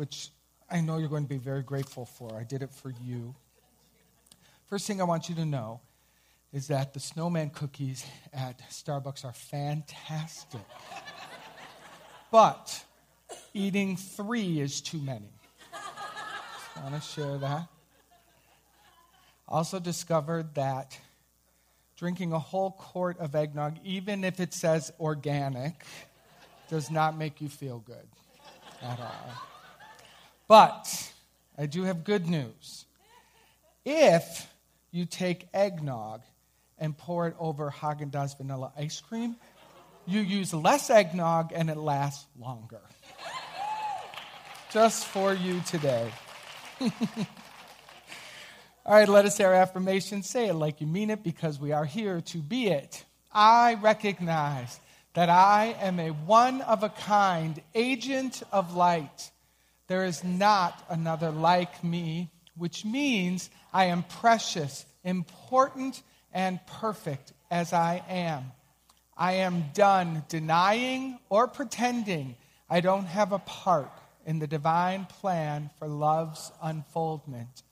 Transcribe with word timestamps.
which 0.00 0.30
I 0.70 0.80
know 0.80 0.96
you're 0.96 1.10
going 1.10 1.24
to 1.24 1.28
be 1.28 1.36
very 1.36 1.62
grateful 1.62 2.06
for. 2.06 2.34
I 2.34 2.42
did 2.42 2.62
it 2.62 2.72
for 2.72 2.90
you. 3.04 3.34
First 4.64 4.86
thing 4.86 4.98
I 4.98 5.04
want 5.04 5.28
you 5.28 5.34
to 5.34 5.44
know 5.44 5.82
is 6.54 6.68
that 6.68 6.94
the 6.94 7.00
snowman 7.00 7.50
cookies 7.50 8.06
at 8.32 8.62
Starbucks 8.70 9.26
are 9.26 9.34
fantastic. 9.34 10.62
but 12.32 12.82
eating 13.52 13.98
three 13.98 14.60
is 14.60 14.80
too 14.80 15.02
many. 15.02 15.28
I 15.74 16.82
want 16.82 16.94
to 16.94 17.06
share 17.06 17.36
that. 17.36 17.68
Also 19.46 19.78
discovered 19.78 20.54
that 20.54 20.98
drinking 21.98 22.32
a 22.32 22.38
whole 22.38 22.70
quart 22.70 23.18
of 23.18 23.34
eggnog, 23.34 23.76
even 23.84 24.24
if 24.24 24.40
it 24.40 24.54
says 24.54 24.90
organic, 24.98 25.84
does 26.70 26.90
not 26.90 27.18
make 27.18 27.42
you 27.42 27.50
feel 27.50 27.80
good 27.80 28.08
at 28.80 28.98
all. 28.98 29.50
But 30.50 31.12
I 31.56 31.66
do 31.66 31.84
have 31.84 32.02
good 32.02 32.26
news. 32.28 32.84
If 33.84 34.52
you 34.90 35.04
take 35.04 35.46
eggnog 35.54 36.22
and 36.76 36.98
pour 36.98 37.28
it 37.28 37.36
over 37.38 37.70
Haagen 37.70 38.10
Dazs 38.10 38.36
vanilla 38.36 38.72
ice 38.76 39.00
cream, 39.00 39.36
you 40.06 40.22
use 40.22 40.52
less 40.52 40.90
eggnog 40.90 41.52
and 41.54 41.70
it 41.70 41.76
lasts 41.76 42.26
longer. 42.36 42.80
Just 44.72 45.04
for 45.04 45.32
you 45.32 45.60
today. 45.68 46.10
All 46.80 46.90
right, 48.88 49.08
let 49.08 49.26
us 49.26 49.36
say 49.36 49.44
our 49.44 49.54
affirmation. 49.54 50.24
Say 50.24 50.48
it 50.48 50.54
like 50.54 50.80
you 50.80 50.88
mean 50.88 51.10
it 51.10 51.22
because 51.22 51.60
we 51.60 51.70
are 51.70 51.84
here 51.84 52.22
to 52.22 52.38
be 52.38 52.66
it. 52.66 53.04
I 53.32 53.74
recognize 53.74 54.80
that 55.14 55.28
I 55.28 55.76
am 55.80 56.00
a 56.00 56.10
one 56.10 56.60
of 56.62 56.82
a 56.82 56.88
kind 56.88 57.62
agent 57.72 58.42
of 58.50 58.74
light. 58.74 59.30
There 59.90 60.04
is 60.04 60.22
not 60.22 60.84
another 60.88 61.32
like 61.32 61.82
me, 61.82 62.30
which 62.56 62.84
means 62.84 63.50
I 63.72 63.86
am 63.86 64.04
precious, 64.04 64.86
important, 65.02 66.00
and 66.32 66.64
perfect 66.64 67.32
as 67.50 67.72
I 67.72 68.04
am. 68.08 68.52
I 69.16 69.32
am 69.32 69.64
done 69.74 70.22
denying 70.28 71.18
or 71.28 71.48
pretending 71.48 72.36
I 72.70 72.80
don't 72.80 73.06
have 73.06 73.32
a 73.32 73.40
part 73.40 73.90
in 74.24 74.38
the 74.38 74.46
divine 74.46 75.06
plan 75.06 75.70
for 75.80 75.88
love's 75.88 76.52
unfoldment. 76.62 77.64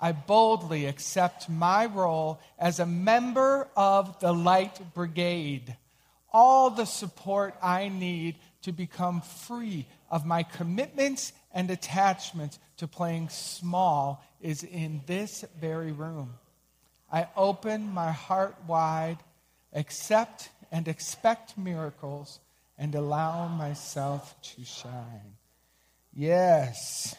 I 0.00 0.12
boldly 0.12 0.86
accept 0.86 1.48
my 1.48 1.86
role 1.86 2.38
as 2.56 2.78
a 2.78 2.86
member 2.86 3.66
of 3.76 4.20
the 4.20 4.32
Light 4.32 4.94
Brigade. 4.94 5.76
All 6.32 6.70
the 6.70 6.84
support 6.84 7.56
I 7.60 7.88
need 7.88 8.36
to 8.62 8.70
become 8.70 9.22
free 9.22 9.86
of 10.10 10.26
my 10.26 10.42
commitments 10.42 11.32
and 11.52 11.70
attachments 11.70 12.58
to 12.78 12.88
playing 12.88 13.28
small 13.28 14.24
is 14.40 14.62
in 14.62 15.02
this 15.06 15.44
very 15.60 15.92
room. 15.92 16.34
I 17.12 17.28
open 17.36 17.92
my 17.92 18.12
heart 18.12 18.56
wide, 18.66 19.18
accept 19.72 20.50
and 20.72 20.88
expect 20.88 21.56
miracles, 21.56 22.40
and 22.76 22.94
allow 22.94 23.46
myself 23.46 24.34
to 24.42 24.64
shine. 24.64 25.36
Yes. 26.12 27.14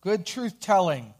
Good 0.00 0.26
truth 0.26 0.60
telling. 0.60 1.14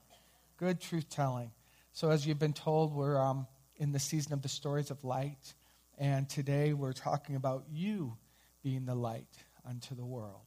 Good 0.57 0.81
truth 0.81 1.09
telling. 1.09 1.51
So, 1.93 2.11
as 2.11 2.27
you've 2.27 2.39
been 2.39 2.53
told, 2.53 2.95
we're 2.95 3.21
um, 3.21 3.47
in 3.77 3.93
the 3.93 3.99
season 3.99 4.33
of 4.33 4.43
the 4.43 4.49
stories 4.49 4.91
of 4.91 5.03
light. 5.05 5.55
And 5.99 6.29
today 6.29 6.73
we're 6.73 6.93
talking 6.93 7.37
about 7.37 7.65
you 7.73 8.17
being 8.63 8.85
the 8.85 8.95
light 8.95 9.27
unto 9.67 9.95
the 9.95 10.05
world. 10.05 10.46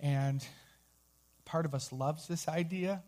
And 0.00 0.44
part 1.44 1.66
of 1.66 1.74
us 1.74 1.92
loves 1.92 2.26
this 2.26 2.48
idea, 2.48 3.02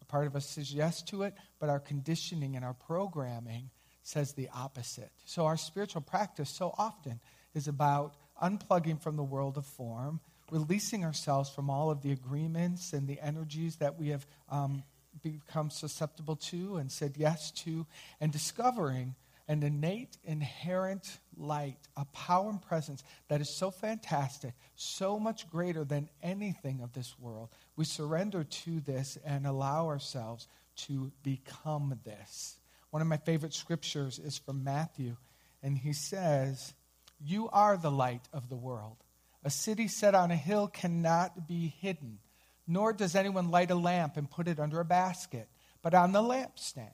a 0.00 0.04
part 0.04 0.26
of 0.26 0.36
us 0.36 0.46
says 0.46 0.72
yes 0.72 1.02
to 1.02 1.22
it, 1.22 1.34
but 1.58 1.68
our 1.68 1.80
conditioning 1.80 2.56
and 2.56 2.64
our 2.64 2.74
programming 2.74 3.70
says 4.02 4.32
the 4.32 4.50
opposite. 4.54 5.10
So, 5.24 5.46
our 5.46 5.56
spiritual 5.56 6.02
practice 6.02 6.50
so 6.50 6.74
often 6.76 7.20
is 7.54 7.68
about 7.68 8.14
unplugging 8.42 9.00
from 9.00 9.16
the 9.16 9.22
world 9.22 9.56
of 9.56 9.64
form, 9.64 10.20
releasing 10.50 11.04
ourselves 11.04 11.48
from 11.48 11.70
all 11.70 11.90
of 11.90 12.02
the 12.02 12.12
agreements 12.12 12.92
and 12.92 13.08
the 13.08 13.20
energies 13.20 13.76
that 13.76 13.98
we 13.98 14.08
have 14.08 14.26
um, 14.50 14.82
become 15.22 15.70
susceptible 15.70 16.36
to 16.36 16.76
and 16.76 16.92
said 16.92 17.14
yes 17.16 17.50
to, 17.52 17.86
and 18.20 18.32
discovering 18.32 19.14
an 19.46 19.62
innate, 19.62 20.16
inherent 20.24 21.18
light, 21.36 21.78
a 21.96 22.04
power 22.06 22.48
and 22.48 22.62
presence 22.62 23.02
that 23.28 23.40
is 23.40 23.50
so 23.50 23.70
fantastic, 23.70 24.54
so 24.74 25.18
much 25.18 25.50
greater 25.50 25.84
than 25.84 26.08
anything 26.22 26.80
of 26.80 26.92
this 26.92 27.18
world. 27.18 27.50
We 27.76 27.84
surrender 27.84 28.44
to 28.44 28.80
this 28.80 29.18
and 29.24 29.46
allow 29.46 29.86
ourselves 29.86 30.48
to 30.76 31.12
become 31.22 31.98
this. 32.04 32.58
One 32.90 33.02
of 33.02 33.08
my 33.08 33.18
favorite 33.18 33.54
scriptures 33.54 34.18
is 34.18 34.38
from 34.38 34.64
Matthew, 34.64 35.16
and 35.62 35.76
he 35.76 35.92
says, 35.92 36.72
You 37.20 37.48
are 37.50 37.76
the 37.76 37.90
light 37.90 38.28
of 38.32 38.48
the 38.48 38.56
world. 38.56 38.96
A 39.44 39.50
city 39.50 39.88
set 39.88 40.14
on 40.14 40.30
a 40.30 40.36
hill 40.36 40.68
cannot 40.68 41.46
be 41.46 41.74
hidden. 41.80 42.18
Nor 42.66 42.94
does 42.94 43.14
anyone 43.14 43.50
light 43.50 43.70
a 43.70 43.74
lamp 43.74 44.16
and 44.16 44.30
put 44.30 44.48
it 44.48 44.58
under 44.58 44.80
a 44.80 44.86
basket, 44.86 45.48
but 45.82 45.92
on 45.92 46.12
the 46.12 46.22
lampstand. 46.22 46.92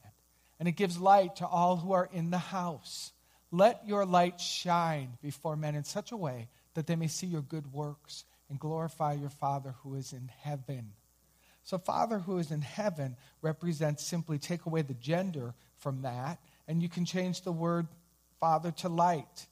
And 0.61 0.69
it 0.69 0.77
gives 0.77 1.01
light 1.01 1.37
to 1.37 1.47
all 1.47 1.77
who 1.77 1.93
are 1.93 2.09
in 2.13 2.31
the 2.31 2.39
house. 2.39 3.13
Let 3.51 3.89
your 3.89 4.07
light 4.07 4.41
shine 4.41 5.19
before 5.21 5.57
men 5.57 5.75
in 5.75 5.83
such 5.83 6.13
a 6.13 6.17
way 6.17 6.49
that 6.75 6.87
they 6.87 6.95
may 6.95 7.09
see 7.09 7.27
your 7.27 7.43
good 7.43 7.73
works 7.73 8.25
and 8.49 8.61
glorify 8.61 9.15
your 9.15 9.31
Father 9.31 9.75
who 9.83 9.95
is 9.97 10.13
in 10.13 10.31
heaven. 10.43 10.93
So, 11.65 11.79
Father 11.79 12.19
who 12.19 12.39
is 12.39 12.51
in 12.51 12.63
heaven 12.63 13.17
represents 13.43 14.07
simply 14.07 14.39
take 14.39 14.67
away 14.67 14.83
the 14.83 14.95
gender 14.95 15.55
from 15.79 16.03
that, 16.03 16.39
and 16.69 16.83
you 16.83 16.89
can 16.89 17.05
change 17.05 17.43
the 17.43 17.53
word 17.53 17.89
Father 18.39 18.71
to 18.71 18.89
light. 18.89 19.47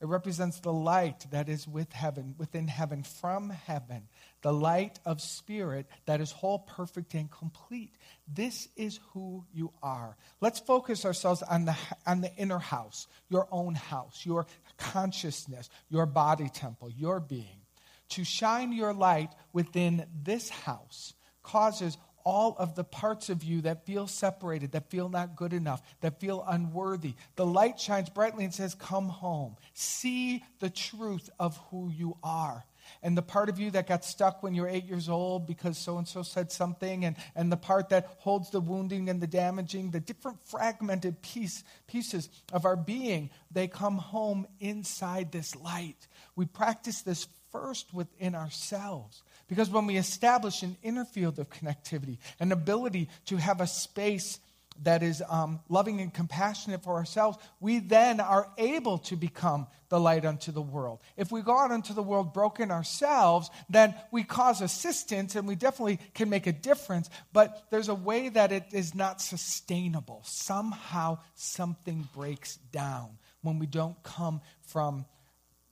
It 0.00 0.06
represents 0.06 0.60
the 0.60 0.72
light 0.72 1.26
that 1.30 1.48
is 1.48 1.66
with 1.66 1.92
heaven, 1.92 2.34
within 2.36 2.68
heaven, 2.68 3.04
from 3.04 3.50
heaven, 3.50 4.08
the 4.42 4.52
light 4.52 4.98
of 5.06 5.20
spirit 5.20 5.86
that 6.06 6.20
is 6.20 6.30
whole, 6.30 6.58
perfect, 6.58 7.14
and 7.14 7.30
complete. 7.30 7.94
This 8.26 8.68
is 8.76 9.00
who 9.12 9.44
you 9.52 9.72
are. 9.82 10.16
Let's 10.40 10.58
focus 10.58 11.04
ourselves 11.04 11.42
on 11.42 11.64
the, 11.64 11.76
on 12.06 12.20
the 12.20 12.34
inner 12.36 12.58
house, 12.58 13.06
your 13.28 13.48
own 13.50 13.76
house, 13.76 14.26
your 14.26 14.46
consciousness, 14.76 15.70
your 15.88 16.06
body 16.06 16.48
temple, 16.48 16.90
your 16.90 17.20
being. 17.20 17.62
To 18.10 18.24
shine 18.24 18.72
your 18.72 18.92
light 18.92 19.30
within 19.52 20.06
this 20.22 20.50
house 20.50 21.14
causes 21.42 21.96
all 22.24 22.56
of 22.58 22.74
the 22.74 22.84
parts 22.84 23.28
of 23.28 23.44
you 23.44 23.60
that 23.62 23.86
feel 23.86 24.06
separated, 24.06 24.72
that 24.72 24.90
feel 24.90 25.08
not 25.08 25.36
good 25.36 25.52
enough, 25.52 25.82
that 26.00 26.20
feel 26.20 26.44
unworthy. 26.48 27.14
The 27.36 27.46
light 27.46 27.78
shines 27.78 28.08
brightly 28.08 28.44
and 28.44 28.54
says, 28.54 28.74
Come 28.74 29.08
home. 29.08 29.56
See 29.74 30.42
the 30.60 30.70
truth 30.70 31.30
of 31.38 31.56
who 31.70 31.90
you 31.90 32.16
are. 32.22 32.64
And 33.02 33.16
the 33.16 33.22
part 33.22 33.48
of 33.48 33.58
you 33.58 33.70
that 33.72 33.86
got 33.86 34.04
stuck 34.04 34.42
when 34.42 34.54
you 34.54 34.62
were 34.62 34.68
eight 34.68 34.84
years 34.84 35.08
old 35.08 35.46
because 35.46 35.78
so 35.78 35.98
and 35.98 36.06
so 36.06 36.22
said 36.22 36.52
something, 36.52 37.04
and, 37.04 37.16
and 37.34 37.50
the 37.50 37.56
part 37.56 37.90
that 37.90 38.16
holds 38.18 38.50
the 38.50 38.60
wounding 38.60 39.08
and 39.08 39.20
the 39.20 39.26
damaging, 39.26 39.90
the 39.90 40.00
different 40.00 40.38
fragmented 40.46 41.22
piece, 41.22 41.64
pieces 41.86 42.28
of 42.52 42.64
our 42.64 42.76
being, 42.76 43.30
they 43.50 43.68
come 43.68 43.96
home 43.96 44.46
inside 44.60 45.32
this 45.32 45.56
light. 45.56 46.08
We 46.36 46.46
practice 46.46 47.02
this 47.02 47.26
first 47.50 47.94
within 47.94 48.34
ourselves. 48.34 49.22
Because 49.48 49.70
when 49.70 49.86
we 49.86 49.96
establish 49.96 50.62
an 50.62 50.76
inner 50.82 51.04
field 51.04 51.38
of 51.38 51.50
connectivity, 51.50 52.18
an 52.40 52.52
ability 52.52 53.08
to 53.26 53.36
have 53.36 53.60
a 53.60 53.66
space 53.66 54.38
that 54.82 55.02
is 55.02 55.22
um, 55.28 55.60
loving 55.68 56.00
and 56.00 56.12
compassionate 56.12 56.82
for 56.82 56.94
ourselves, 56.94 57.38
we 57.60 57.78
then 57.78 58.20
are 58.20 58.48
able 58.58 58.98
to 58.98 59.16
become 59.16 59.66
the 59.88 60.00
light 60.00 60.24
unto 60.24 60.50
the 60.50 60.62
world. 60.62 61.00
If 61.16 61.30
we 61.30 61.42
go 61.42 61.56
out 61.56 61.70
into 61.70 61.92
the 61.92 62.02
world 62.02 62.34
broken 62.34 62.70
ourselves, 62.70 63.50
then 63.68 63.94
we 64.10 64.24
cause 64.24 64.60
assistance 64.60 65.36
and 65.36 65.46
we 65.46 65.54
definitely 65.54 66.00
can 66.14 66.28
make 66.28 66.48
a 66.48 66.52
difference, 66.52 67.08
but 67.32 67.66
there's 67.70 67.88
a 67.88 67.94
way 67.94 68.28
that 68.30 68.50
it 68.50 68.66
is 68.72 68.94
not 68.94 69.20
sustainable. 69.20 70.22
Somehow 70.24 71.18
something 71.34 72.08
breaks 72.12 72.56
down 72.72 73.18
when 73.42 73.58
we 73.58 73.66
don't 73.66 74.02
come 74.02 74.40
from 74.66 75.04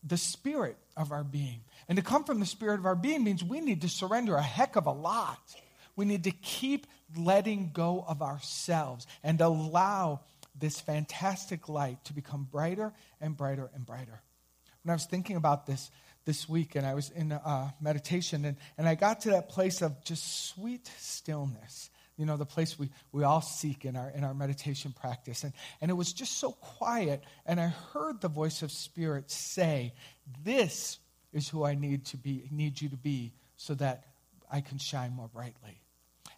the 0.02 0.16
spirit 0.16 0.76
of 0.96 1.12
our 1.12 1.24
being. 1.24 1.60
And 1.88 1.96
to 1.96 2.02
come 2.02 2.24
from 2.24 2.40
the 2.40 2.46
spirit 2.46 2.78
of 2.78 2.86
our 2.86 2.94
being 2.94 3.24
means 3.24 3.42
we 3.42 3.60
need 3.60 3.82
to 3.82 3.88
surrender 3.88 4.36
a 4.36 4.42
heck 4.42 4.76
of 4.76 4.86
a 4.86 4.92
lot. 4.92 5.40
We 5.96 6.04
need 6.04 6.24
to 6.24 6.30
keep 6.30 6.86
letting 7.16 7.70
go 7.72 8.04
of 8.06 8.22
ourselves 8.22 9.06
and 9.22 9.40
allow 9.40 10.20
this 10.58 10.80
fantastic 10.80 11.68
light 11.68 12.04
to 12.04 12.12
become 12.12 12.48
brighter 12.50 12.92
and 13.20 13.36
brighter 13.36 13.70
and 13.74 13.86
brighter. 13.86 14.22
When 14.82 14.90
I 14.90 14.94
was 14.94 15.06
thinking 15.06 15.36
about 15.36 15.66
this 15.66 15.90
this 16.24 16.48
week 16.48 16.76
and 16.76 16.86
I 16.86 16.94
was 16.94 17.10
in 17.10 17.32
uh, 17.32 17.70
meditation 17.80 18.44
and, 18.44 18.56
and 18.78 18.88
I 18.88 18.94
got 18.94 19.22
to 19.22 19.30
that 19.30 19.48
place 19.48 19.82
of 19.82 20.04
just 20.04 20.46
sweet 20.48 20.88
stillness 20.98 21.90
you 22.16 22.26
know 22.26 22.36
the 22.36 22.46
place 22.46 22.78
we, 22.78 22.90
we 23.10 23.24
all 23.24 23.40
seek 23.40 23.84
in 23.84 23.96
our 23.96 24.10
in 24.10 24.24
our 24.24 24.34
meditation 24.34 24.92
practice 24.92 25.44
and, 25.44 25.52
and 25.80 25.90
it 25.90 25.94
was 25.94 26.12
just 26.12 26.38
so 26.38 26.52
quiet 26.52 27.22
and 27.46 27.60
i 27.60 27.68
heard 27.92 28.20
the 28.20 28.28
voice 28.28 28.62
of 28.62 28.70
spirit 28.70 29.30
say 29.30 29.92
this 30.44 30.98
is 31.32 31.48
who 31.48 31.64
I 31.64 31.74
need 31.74 32.04
to 32.06 32.16
be, 32.16 32.48
need 32.50 32.80
you 32.80 32.88
to 32.90 32.96
be, 32.96 33.32
so 33.56 33.74
that 33.74 34.04
I 34.50 34.60
can 34.60 34.78
shine 34.78 35.12
more 35.12 35.28
brightly. 35.28 35.80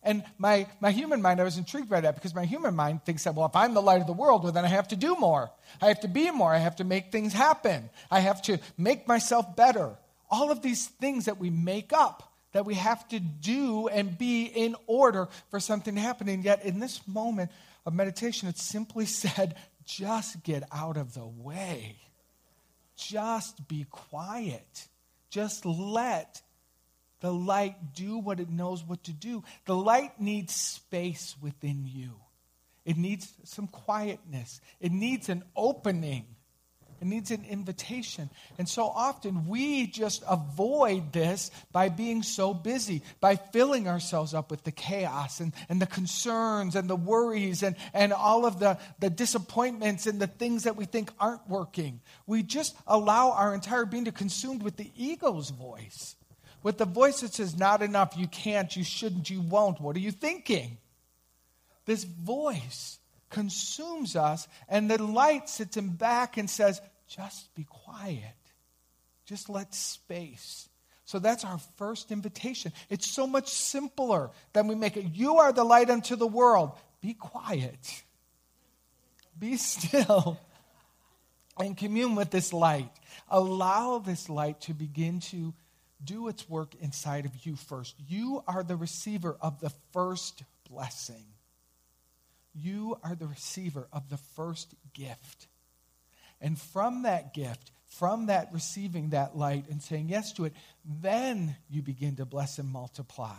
And 0.03 0.23
my, 0.39 0.67
my 0.81 0.91
human 0.91 1.23
mind, 1.23 1.41
I 1.41 1.45
was 1.45 1.57
intrigued 1.57 1.89
by 1.89 2.03
that 2.03 2.15
because 2.15 2.35
my 2.35 2.45
human 2.45 2.77
mind 2.77 3.05
thinks 3.05 3.25
that, 3.25 3.35
well, 3.35 3.47
if 3.47 3.57
I'm 3.57 3.75
the 3.75 3.83
light 3.83 4.03
of 4.03 4.07
the 4.07 4.13
world, 4.13 4.43
well, 4.43 4.53
then 4.53 4.65
I 4.65 4.69
have 4.69 4.89
to 4.89 4.97
do 4.97 5.17
more. 5.17 5.51
I 5.81 5.89
have 5.89 6.01
to 6.01 6.09
be 6.09 6.31
more. 6.31 6.53
I 6.53 6.59
have 6.59 6.77
to 6.77 6.85
make 6.85 7.11
things 7.11 7.33
happen. 7.33 7.89
I 8.11 8.21
have 8.21 8.43
to 8.43 8.59
make 8.77 9.09
myself 9.09 9.57
better. 9.57 9.97
All 10.31 10.51
of 10.51 10.61
these 10.63 10.87
things 10.87 11.25
that 11.25 11.39
we 11.39 11.49
make 11.49 11.93
up 11.93 12.34
that 12.55 12.65
we 12.65 12.75
have 12.75 13.07
to 13.09 13.19
do 13.19 13.89
and 13.89 14.17
be 14.17 14.45
in 14.45 14.77
order 14.87 15.29
for 15.51 15.59
something 15.61 15.97
to 15.97 16.01
happen. 16.01 16.29
And 16.29 16.45
yet, 16.45 16.65
in 16.65 16.79
this 16.79 17.07
moment 17.07 17.51
of 17.85 17.93
meditation, 17.93 18.49
it 18.49 18.57
simply 18.57 19.07
said, 19.07 19.57
just 19.85 20.43
get 20.45 20.63
out 20.73 20.97
of 20.97 21.13
the 21.13 21.27
way. 21.27 21.97
Just 22.97 23.69
be 23.69 23.87
quiet. 23.91 24.89
Just 25.31 25.67
let 25.67 26.41
the 27.21 27.33
light 27.33 27.95
do 27.95 28.19
what 28.19 28.39
it 28.39 28.49
knows 28.49 28.85
what 28.85 29.03
to 29.05 29.13
do. 29.13 29.43
The 29.65 29.75
light 29.75 30.21
needs 30.21 30.55
space 30.55 31.35
within 31.43 31.85
you, 31.87 32.13
it 32.85 32.97
needs 32.97 33.33
some 33.43 33.67
quietness, 33.67 34.61
it 34.81 34.93
needs 34.93 35.29
an 35.29 35.43
opening. 35.57 36.27
It 37.05 37.09
needs 37.09 37.31
an 37.31 37.45
invitation. 37.45 38.31
And 38.57 38.67
so 38.67 38.85
often 38.85 39.47
we 39.47 39.87
just 39.87 40.23
avoid 40.27 41.13
this 41.13 41.51
by 41.71 41.91
being 41.91 42.23
so 42.23 42.55
busy, 42.55 43.03
by 43.21 43.37
filling 43.37 43.89
ourselves 43.89 44.33
up 44.33 44.51
with 44.51 44.65
the 44.65 44.73
chaos 44.73 45.41
and, 45.41 45.53
and 45.69 45.83
the 45.83 45.87
concerns 45.87 46.77
and 46.77 46.89
the 46.89 46.97
worries 46.97 47.63
and, 47.63 47.77
and 47.93 48.15
all 48.15 48.47
of 48.47 48.59
the, 48.59 48.79
the 49.01 49.11
disappointments 49.11 50.07
and 50.07 50.19
the 50.19 50.27
things 50.27 50.63
that 50.63 50.77
we 50.77 50.87
think 50.87 51.11
aren't 51.21 51.47
working. 51.47 52.01
We 52.27 52.43
just 52.43 52.75
allow 52.87 53.33
our 53.33 53.53
entire 53.53 53.85
being 53.85 54.07
to 54.07 54.13
consumed 54.13 54.63
with 54.63 54.79
the 54.79 54.91
ego's 54.97 55.51
voice 55.51 56.17
with 56.63 56.79
the 56.79 56.87
voice 56.87 57.21
that 57.21 57.35
says, 57.35 57.59
Not 57.59 57.83
enough, 57.83 58.15
you 58.17 58.29
can't, 58.29 58.75
you 58.75 58.83
shouldn't, 58.83 59.29
you 59.29 59.43
won't. 59.43 59.79
What 59.79 59.95
are 59.97 60.01
you 60.01 60.11
thinking? 60.11 60.79
This 61.85 62.05
voice 62.05 62.99
consumes 63.35 64.17
us, 64.17 64.49
and 64.69 64.91
the 64.91 65.03
light 65.03 65.49
sits 65.51 65.77
him 65.77 65.91
back 65.91 66.39
and 66.39 66.49
says, 66.49 66.81
Just 67.07 67.55
be 67.55 67.65
quiet. 67.65 68.35
Just 69.27 69.49
let 69.49 69.75
space. 69.75 70.69
So 71.05 71.19
that's 71.19 71.45
our 71.45 71.59
first 71.77 72.11
invitation. 72.11 72.73
It's 72.89 73.07
so 73.07 73.27
much 73.27 73.49
simpler 73.49 74.31
than 74.53 74.69
we 74.69 74.75
make 74.75 74.97
it. 74.97 75.07
You 75.13 75.37
are 75.37 75.53
the 75.53 75.65
light 75.65 75.91
unto 75.91 76.17
the 76.17 76.27
world. 76.27 76.73
Be 77.01 77.15
quiet. 77.15 78.03
Be 79.39 79.57
still 79.57 80.39
and 81.59 81.77
commune 81.77 82.15
with 82.15 82.31
this 82.31 82.53
light. 82.53 82.91
Allow 83.29 83.99
this 83.99 84.29
light 84.29 84.61
to 84.63 84.75
begin 84.75 85.21
to 85.21 85.55
do 86.03 86.29
its 86.29 86.49
work 86.49 86.75
inside 86.81 87.25
of 87.27 87.47
you 87.47 87.57
first. 87.57 87.95
You 88.09 88.43
are 88.47 88.63
the 88.63 88.77
receiver 88.77 89.37
of 89.41 89.61
the 89.61 89.71
first 89.93 90.43
blessing. 90.69 91.25
You 92.55 92.99
are 93.03 93.15
the 93.15 93.27
receiver 93.27 93.89
of 93.93 94.09
the 94.11 94.17
first 94.17 94.75
gift. 94.93 95.49
And 96.45 96.59
from 96.59 97.05
that 97.05 97.33
gift, 97.33 97.73
from 97.87 98.27
that 98.27 98.51
receiving 98.53 99.11
that 99.11 99.35
light 99.35 99.65
and 99.71 99.83
saying 99.83 100.11
yes 100.11 100.35
to 100.35 100.45
it, 100.45 100.53
then 100.85 101.57
you 101.71 101.81
begin 101.81 102.17
to 102.17 102.27
bless 102.27 102.59
and 102.59 102.69
multiply. 102.69 103.33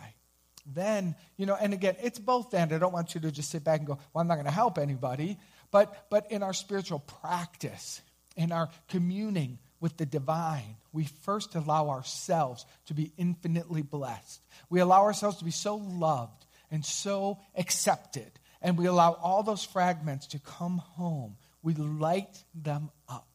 Then, 0.66 1.14
you 1.36 1.46
know, 1.46 1.54
and 1.54 1.72
again, 1.72 1.94
it's 2.02 2.18
both 2.18 2.52
and. 2.52 2.72
I 2.72 2.78
don't 2.78 2.92
want 2.92 3.14
you 3.14 3.20
to 3.20 3.30
just 3.30 3.48
sit 3.48 3.62
back 3.62 3.78
and 3.78 3.86
go, 3.86 3.98
well, 4.12 4.22
I'm 4.22 4.26
not 4.26 4.34
going 4.34 4.46
to 4.46 4.50
help 4.50 4.76
anybody. 4.76 5.38
But, 5.70 6.10
but 6.10 6.32
in 6.32 6.42
our 6.42 6.52
spiritual 6.52 6.98
practice, 6.98 8.02
in 8.34 8.50
our 8.50 8.70
communing 8.88 9.60
with 9.78 9.96
the 9.98 10.06
divine, 10.06 10.74
we 10.92 11.04
first 11.04 11.54
allow 11.54 11.90
ourselves 11.90 12.66
to 12.86 12.94
be 12.94 13.12
infinitely 13.16 13.82
blessed. 13.82 14.40
We 14.68 14.80
allow 14.80 15.02
ourselves 15.02 15.36
to 15.36 15.44
be 15.44 15.52
so 15.52 15.76
loved 15.76 16.44
and 16.72 16.84
so 16.84 17.38
accepted. 17.56 18.32
And 18.60 18.76
we 18.76 18.86
allow 18.86 19.12
all 19.12 19.44
those 19.44 19.64
fragments 19.64 20.26
to 20.28 20.40
come 20.40 20.78
home. 20.78 21.36
We 21.66 21.74
light 21.74 22.44
them 22.54 22.90
up. 23.08 23.26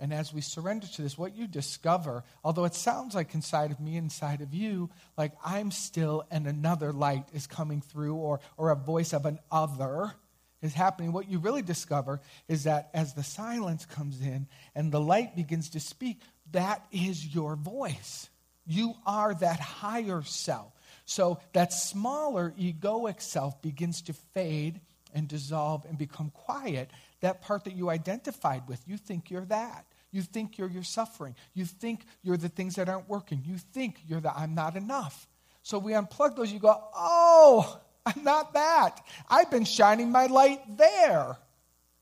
And 0.00 0.10
as 0.10 0.32
we 0.32 0.40
surrender 0.40 0.86
to 0.86 1.02
this, 1.02 1.18
what 1.18 1.36
you 1.36 1.46
discover, 1.46 2.24
although 2.42 2.64
it 2.64 2.74
sounds 2.74 3.14
like 3.14 3.34
inside 3.34 3.70
of 3.70 3.78
me, 3.78 3.98
inside 3.98 4.40
of 4.40 4.54
you, 4.54 4.88
like 5.18 5.32
I'm 5.44 5.70
still 5.70 6.24
and 6.30 6.46
another 6.46 6.94
light 6.94 7.26
is 7.34 7.46
coming 7.46 7.82
through, 7.82 8.14
or, 8.14 8.40
or 8.56 8.70
a 8.70 8.74
voice 8.74 9.12
of 9.12 9.26
an 9.26 9.38
other, 9.52 10.14
is 10.62 10.72
happening, 10.72 11.12
what 11.12 11.28
you 11.28 11.38
really 11.38 11.60
discover 11.60 12.22
is 12.48 12.64
that 12.64 12.88
as 12.94 13.12
the 13.12 13.22
silence 13.22 13.84
comes 13.84 14.22
in 14.22 14.46
and 14.74 14.90
the 14.90 14.98
light 14.98 15.36
begins 15.36 15.68
to 15.70 15.80
speak, 15.80 16.22
that 16.52 16.86
is 16.90 17.34
your 17.34 17.54
voice. 17.54 18.30
You 18.64 18.94
are 19.04 19.34
that 19.34 19.60
higher 19.60 20.22
self. 20.22 20.72
So 21.04 21.40
that 21.52 21.74
smaller 21.74 22.54
egoic 22.58 23.20
self 23.20 23.60
begins 23.60 24.00
to 24.02 24.14
fade 24.14 24.80
and 25.16 25.28
dissolve 25.28 25.84
and 25.88 25.96
become 25.96 26.30
quiet. 26.30 26.90
That 27.26 27.42
part 27.42 27.64
that 27.64 27.74
you 27.74 27.90
identified 27.90 28.68
with, 28.68 28.80
you 28.86 28.96
think 28.96 29.32
you're 29.32 29.46
that. 29.46 29.84
You 30.12 30.22
think 30.22 30.58
you're 30.58 30.70
your 30.70 30.84
suffering. 30.84 31.34
You 31.54 31.64
think 31.64 32.06
you're 32.22 32.36
the 32.36 32.48
things 32.48 32.76
that 32.76 32.88
aren't 32.88 33.08
working. 33.08 33.42
You 33.44 33.58
think 33.58 33.98
you're 34.06 34.20
the 34.20 34.32
I'm 34.32 34.54
not 34.54 34.76
enough. 34.76 35.26
So 35.64 35.80
we 35.80 35.90
unplug 35.90 36.36
those, 36.36 36.52
you 36.52 36.60
go, 36.60 36.80
oh, 36.94 37.80
I'm 38.06 38.22
not 38.22 38.54
that. 38.54 39.04
I've 39.28 39.50
been 39.50 39.64
shining 39.64 40.12
my 40.12 40.26
light 40.26 40.60
there. 40.78 41.36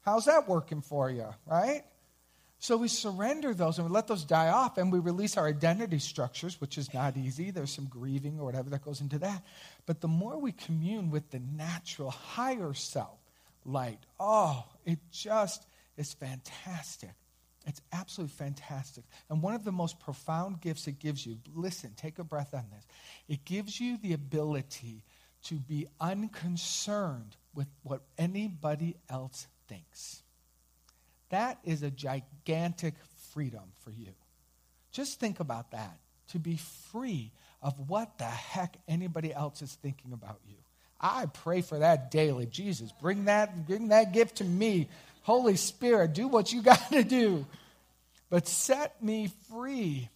How's 0.02 0.26
that 0.26 0.46
working 0.46 0.82
for 0.82 1.08
you, 1.08 1.28
right? 1.46 1.84
So 2.58 2.76
we 2.76 2.88
surrender 2.88 3.54
those 3.54 3.78
and 3.78 3.88
we 3.88 3.94
let 3.94 4.06
those 4.06 4.24
die 4.24 4.50
off 4.50 4.76
and 4.76 4.92
we 4.92 4.98
release 4.98 5.38
our 5.38 5.48
identity 5.48 6.00
structures, 6.00 6.60
which 6.60 6.76
is 6.76 6.92
not 6.92 7.16
easy. 7.16 7.50
There's 7.50 7.72
some 7.72 7.86
grieving 7.86 8.38
or 8.38 8.44
whatever 8.44 8.68
that 8.68 8.84
goes 8.84 9.00
into 9.00 9.18
that. 9.20 9.42
But 9.86 10.02
the 10.02 10.08
more 10.08 10.36
we 10.36 10.52
commune 10.52 11.10
with 11.10 11.30
the 11.30 11.38
natural, 11.38 12.10
higher 12.10 12.74
self 12.74 13.18
light, 13.64 14.00
oh, 14.18 14.64
it 14.84 14.98
just 15.10 15.66
is 15.96 16.12
fantastic. 16.14 17.14
It's 17.66 17.80
absolutely 17.92 18.34
fantastic. 18.36 19.04
And 19.30 19.42
one 19.42 19.54
of 19.54 19.64
the 19.64 19.72
most 19.72 19.98
profound 19.98 20.60
gifts 20.60 20.86
it 20.86 20.98
gives 20.98 21.24
you, 21.24 21.38
listen, 21.54 21.92
take 21.96 22.18
a 22.18 22.24
breath 22.24 22.52
on 22.52 22.64
this. 22.70 22.86
It 23.26 23.44
gives 23.44 23.80
you 23.80 23.96
the 23.96 24.12
ability 24.12 25.02
to 25.44 25.54
be 25.54 25.86
unconcerned 26.00 27.36
with 27.54 27.68
what 27.82 28.02
anybody 28.18 28.96
else 29.08 29.46
thinks. 29.68 30.22
That 31.30 31.58
is 31.64 31.82
a 31.82 31.90
gigantic 31.90 32.94
freedom 33.32 33.72
for 33.82 33.90
you. 33.90 34.12
Just 34.92 35.18
think 35.18 35.40
about 35.40 35.70
that 35.72 35.98
to 36.28 36.38
be 36.38 36.56
free 36.92 37.32
of 37.62 37.88
what 37.88 38.18
the 38.18 38.24
heck 38.24 38.76
anybody 38.86 39.32
else 39.32 39.62
is 39.62 39.72
thinking 39.74 40.12
about 40.12 40.40
you. 40.46 40.56
I 41.04 41.26
pray 41.26 41.60
for 41.60 41.80
that 41.80 42.10
daily. 42.10 42.46
Jesus, 42.46 42.90
bring 42.90 43.26
that, 43.26 43.66
bring 43.66 43.88
that 43.88 44.14
gift 44.14 44.36
to 44.36 44.44
me. 44.44 44.88
Holy 45.22 45.56
Spirit, 45.56 46.14
do 46.14 46.26
what 46.28 46.50
you 46.50 46.62
got 46.72 46.90
to 46.92 47.04
do. 47.04 47.44
But 48.30 48.48
set 48.48 49.02
me 49.02 49.30
free 49.50 50.08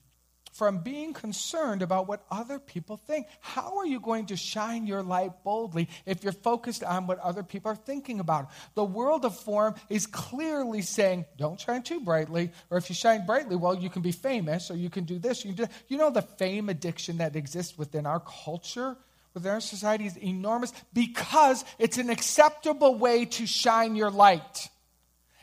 from 0.54 0.78
being 0.78 1.12
concerned 1.12 1.82
about 1.82 2.08
what 2.08 2.24
other 2.30 2.58
people 2.58 2.96
think. 2.96 3.26
How 3.40 3.78
are 3.78 3.86
you 3.86 4.00
going 4.00 4.26
to 4.26 4.36
shine 4.36 4.86
your 4.86 5.02
light 5.02 5.44
boldly 5.44 5.90
if 6.06 6.24
you're 6.24 6.32
focused 6.32 6.82
on 6.82 7.06
what 7.06 7.18
other 7.18 7.42
people 7.42 7.70
are 7.70 7.76
thinking 7.76 8.18
about? 8.18 8.50
The 8.74 8.82
world 8.82 9.26
of 9.26 9.38
form 9.38 9.74
is 9.90 10.06
clearly 10.06 10.80
saying, 10.80 11.26
don't 11.36 11.60
shine 11.60 11.82
too 11.82 12.00
brightly, 12.00 12.50
or 12.70 12.78
if 12.78 12.88
you 12.88 12.94
shine 12.94 13.26
brightly, 13.26 13.56
well, 13.56 13.74
you 13.74 13.90
can 13.90 14.00
be 14.00 14.10
famous, 14.10 14.70
or 14.70 14.74
you 14.76 14.88
can 14.88 15.04
do 15.04 15.18
this. 15.18 15.44
You, 15.44 15.52
do, 15.52 15.66
you 15.86 15.98
know 15.98 16.10
the 16.10 16.22
fame 16.22 16.70
addiction 16.70 17.18
that 17.18 17.36
exists 17.36 17.76
within 17.76 18.06
our 18.06 18.20
culture? 18.20 18.96
Within 19.34 19.52
our 19.52 19.60
society 19.60 20.06
is 20.06 20.16
enormous 20.16 20.72
because 20.92 21.64
it's 21.78 21.98
an 21.98 22.10
acceptable 22.10 22.96
way 22.96 23.24
to 23.24 23.46
shine 23.46 23.94
your 23.94 24.10
light. 24.10 24.68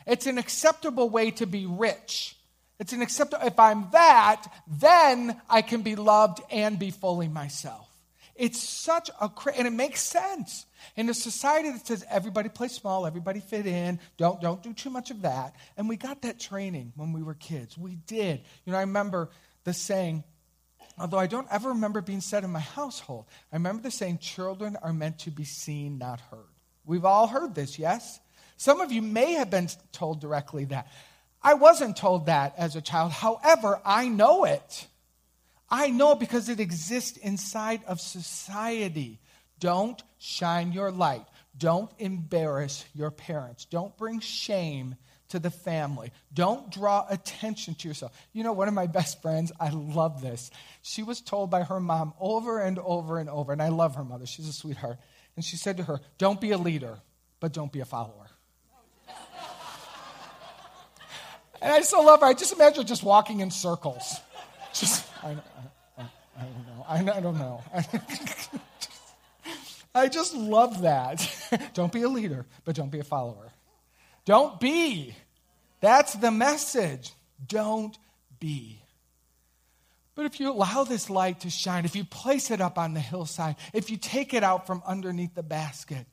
It's 0.06 0.26
an 0.26 0.38
acceptable 0.38 1.08
way 1.08 1.30
to 1.32 1.46
be 1.46 1.66
rich. 1.66 2.36
It's 2.78 2.92
an 2.92 3.02
acceptable, 3.02 3.46
if 3.46 3.58
I'm 3.58 3.88
that, 3.92 4.46
then 4.66 5.40
I 5.48 5.62
can 5.62 5.82
be 5.82 5.96
loved 5.96 6.40
and 6.50 6.78
be 6.78 6.90
fully 6.90 7.28
myself. 7.28 7.88
It's 8.34 8.62
such 8.62 9.10
a, 9.20 9.30
and 9.56 9.66
it 9.66 9.72
makes 9.72 10.02
sense. 10.02 10.66
In 10.94 11.08
a 11.08 11.14
society 11.14 11.70
that 11.70 11.86
says 11.86 12.04
everybody 12.08 12.50
play 12.50 12.68
small, 12.68 13.06
everybody 13.06 13.40
fit 13.40 13.66
in, 13.66 13.98
don't, 14.18 14.40
don't 14.40 14.62
do 14.62 14.74
too 14.74 14.90
much 14.90 15.10
of 15.10 15.22
that. 15.22 15.56
And 15.76 15.88
we 15.88 15.96
got 15.96 16.22
that 16.22 16.38
training 16.38 16.92
when 16.96 17.12
we 17.12 17.22
were 17.22 17.34
kids. 17.34 17.78
We 17.78 17.94
did. 17.94 18.42
You 18.64 18.72
know, 18.72 18.78
I 18.78 18.82
remember 18.82 19.30
the 19.64 19.72
saying, 19.72 20.22
although 20.98 21.18
I 21.18 21.26
don't 21.26 21.48
ever 21.50 21.70
remember 21.70 22.00
being 22.00 22.20
said 22.20 22.44
in 22.44 22.50
my 22.50 22.60
household, 22.60 23.26
I 23.52 23.56
remember 23.56 23.82
the 23.82 23.90
saying, 23.90 24.18
children 24.18 24.76
are 24.82 24.92
meant 24.92 25.20
to 25.20 25.30
be 25.30 25.44
seen, 25.44 25.98
not 25.98 26.20
heard. 26.20 26.46
We've 26.84 27.04
all 27.04 27.26
heard 27.26 27.54
this, 27.54 27.78
yes? 27.78 28.20
Some 28.56 28.80
of 28.80 28.92
you 28.92 29.02
may 29.02 29.32
have 29.32 29.50
been 29.50 29.68
told 29.92 30.20
directly 30.20 30.64
that. 30.66 30.88
I 31.42 31.54
wasn't 31.54 31.96
told 31.96 32.26
that 32.26 32.54
as 32.56 32.76
a 32.76 32.80
child. 32.80 33.12
However, 33.12 33.80
I 33.84 34.08
know 34.08 34.44
it. 34.44 34.86
I 35.68 35.90
know 35.90 36.12
it 36.12 36.20
because 36.20 36.48
it 36.48 36.60
exists 36.60 37.16
inside 37.18 37.82
of 37.86 38.00
society. 38.00 39.20
Don't 39.58 40.02
shine 40.18 40.72
your 40.72 40.90
light. 40.90 41.24
Don't 41.56 41.90
embarrass 41.98 42.84
your 42.94 43.10
parents. 43.10 43.64
Don't 43.64 43.96
bring 43.96 44.20
shame 44.20 44.96
to 45.28 45.38
the 45.38 45.50
family. 45.50 46.12
Don't 46.32 46.70
draw 46.70 47.06
attention 47.08 47.74
to 47.76 47.88
yourself. 47.88 48.12
You 48.32 48.44
know, 48.44 48.52
one 48.52 48.68
of 48.68 48.74
my 48.74 48.86
best 48.86 49.22
friends, 49.22 49.52
I 49.58 49.70
love 49.70 50.22
this. 50.22 50.50
She 50.82 51.02
was 51.02 51.20
told 51.20 51.50
by 51.50 51.62
her 51.64 51.80
mom 51.80 52.14
over 52.20 52.60
and 52.60 52.78
over 52.78 53.18
and 53.18 53.28
over, 53.28 53.52
and 53.52 53.60
I 53.60 53.68
love 53.68 53.96
her 53.96 54.04
mother, 54.04 54.26
she's 54.26 54.48
a 54.48 54.52
sweetheart. 54.52 54.98
And 55.34 55.44
she 55.44 55.56
said 55.56 55.76
to 55.78 55.82
her, 55.84 56.00
Don't 56.18 56.40
be 56.40 56.52
a 56.52 56.58
leader, 56.58 56.98
but 57.40 57.52
don't 57.52 57.70
be 57.72 57.80
a 57.80 57.84
follower. 57.84 58.28
and 61.60 61.72
I 61.72 61.80
still 61.82 62.04
love 62.04 62.20
her. 62.20 62.26
I 62.26 62.32
just 62.32 62.52
imagine 62.52 62.86
just 62.86 63.02
walking 63.02 63.40
in 63.40 63.50
circles. 63.50 64.20
Just, 64.72 65.06
I, 65.22 65.36
I, 65.98 66.04
I 66.38 66.44
don't 66.44 66.66
know. 66.66 66.86
I, 66.88 67.18
I 67.18 67.20
don't 67.20 67.38
know. 67.38 67.62
I 69.94 70.08
just 70.08 70.34
love 70.34 70.82
that. 70.82 71.26
don't 71.74 71.92
be 71.92 72.02
a 72.02 72.08
leader, 72.08 72.44
but 72.64 72.76
don't 72.76 72.90
be 72.90 72.98
a 72.98 73.04
follower. 73.04 73.50
Don't 74.26 74.60
be. 74.60 75.14
That's 75.80 76.12
the 76.14 76.30
message. 76.30 77.12
Don't 77.46 77.96
be. 78.38 78.82
But 80.16 80.26
if 80.26 80.40
you 80.40 80.50
allow 80.50 80.84
this 80.84 81.08
light 81.08 81.40
to 81.40 81.50
shine, 81.50 81.84
if 81.84 81.94
you 81.94 82.04
place 82.04 82.50
it 82.50 82.60
up 82.60 82.78
on 82.78 82.94
the 82.94 83.00
hillside, 83.00 83.56
if 83.72 83.90
you 83.90 83.96
take 83.96 84.34
it 84.34 84.42
out 84.42 84.66
from 84.66 84.82
underneath 84.86 85.34
the 85.34 85.42
basket, 85.42 86.06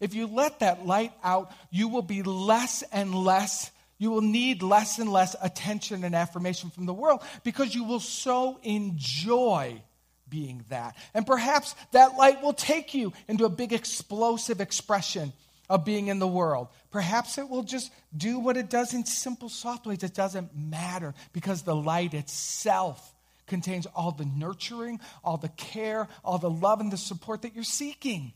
if 0.00 0.12
you 0.14 0.26
let 0.26 0.58
that 0.60 0.86
light 0.86 1.12
out, 1.22 1.52
you 1.70 1.88
will 1.88 2.02
be 2.02 2.22
less 2.22 2.82
and 2.92 3.14
less, 3.14 3.70
you 3.96 4.10
will 4.10 4.20
need 4.20 4.62
less 4.62 4.98
and 4.98 5.10
less 5.10 5.36
attention 5.40 6.04
and 6.04 6.14
affirmation 6.14 6.70
from 6.70 6.84
the 6.84 6.92
world 6.92 7.22
because 7.44 7.74
you 7.74 7.84
will 7.84 8.00
so 8.00 8.58
enjoy 8.64 9.80
being 10.28 10.64
that. 10.68 10.96
And 11.14 11.24
perhaps 11.24 11.76
that 11.92 12.16
light 12.16 12.42
will 12.42 12.54
take 12.54 12.92
you 12.92 13.12
into 13.28 13.44
a 13.44 13.48
big 13.48 13.72
explosive 13.72 14.60
expression 14.60 15.32
of 15.68 15.84
being 15.84 16.08
in 16.08 16.18
the 16.18 16.26
world. 16.28 16.68
Perhaps 16.90 17.38
it 17.38 17.48
will 17.48 17.62
just 17.62 17.92
do 18.16 18.38
what 18.38 18.56
it 18.56 18.70
does 18.70 18.94
in 18.94 19.04
simple, 19.04 19.48
soft 19.48 19.86
ways. 19.86 20.02
It 20.02 20.14
doesn't 20.14 20.56
matter 20.56 21.14
because 21.32 21.62
the 21.62 21.76
light 21.76 22.14
itself 22.14 23.14
contains 23.46 23.86
all 23.94 24.12
the 24.12 24.24
nurturing, 24.24 25.00
all 25.22 25.36
the 25.36 25.48
care, 25.48 26.08
all 26.24 26.38
the 26.38 26.50
love, 26.50 26.80
and 26.80 26.90
the 26.90 26.96
support 26.96 27.42
that 27.42 27.54
you're 27.54 27.64
seeking. 27.64 28.32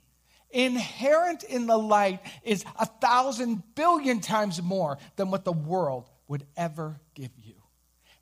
Inherent 0.50 1.44
in 1.44 1.66
the 1.66 1.78
light 1.78 2.20
is 2.42 2.64
a 2.78 2.86
thousand 2.86 3.62
billion 3.74 4.20
times 4.20 4.62
more 4.62 4.98
than 5.16 5.30
what 5.30 5.44
the 5.44 5.52
world 5.52 6.08
would 6.26 6.44
ever 6.56 7.00
give 7.14 7.30
you. 7.42 7.54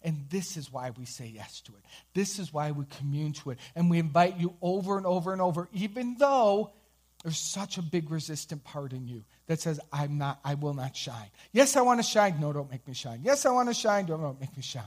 And 0.02 0.26
this 0.30 0.56
is 0.56 0.72
why 0.72 0.90
we 0.90 1.04
say 1.04 1.26
yes 1.26 1.60
to 1.62 1.72
it. 1.72 1.84
This 2.14 2.38
is 2.38 2.52
why 2.52 2.70
we 2.70 2.84
commune 2.98 3.32
to 3.34 3.50
it. 3.50 3.58
And 3.74 3.90
we 3.90 3.98
invite 3.98 4.38
you 4.38 4.54
over 4.62 4.96
and 4.96 5.06
over 5.06 5.32
and 5.32 5.42
over, 5.42 5.68
even 5.72 6.16
though 6.18 6.72
there's 7.26 7.38
such 7.38 7.76
a 7.76 7.82
big 7.82 8.12
resistant 8.12 8.62
part 8.62 8.92
in 8.92 9.08
you 9.08 9.24
that 9.48 9.58
says, 9.58 9.80
I'm 9.92 10.16
not, 10.16 10.38
I 10.44 10.54
will 10.54 10.74
not 10.74 10.94
shine. 10.94 11.26
Yes, 11.50 11.74
I 11.74 11.80
want 11.80 11.98
to 11.98 12.04
shine. 12.04 12.38
No, 12.38 12.52
don't 12.52 12.70
make 12.70 12.86
me 12.86 12.94
shine. 12.94 13.18
Yes, 13.24 13.44
I 13.44 13.50
want 13.50 13.68
to 13.68 13.74
shine. 13.74 14.06
Don't, 14.06 14.40
make 14.40 14.56
me 14.56 14.62
shine. 14.62 14.84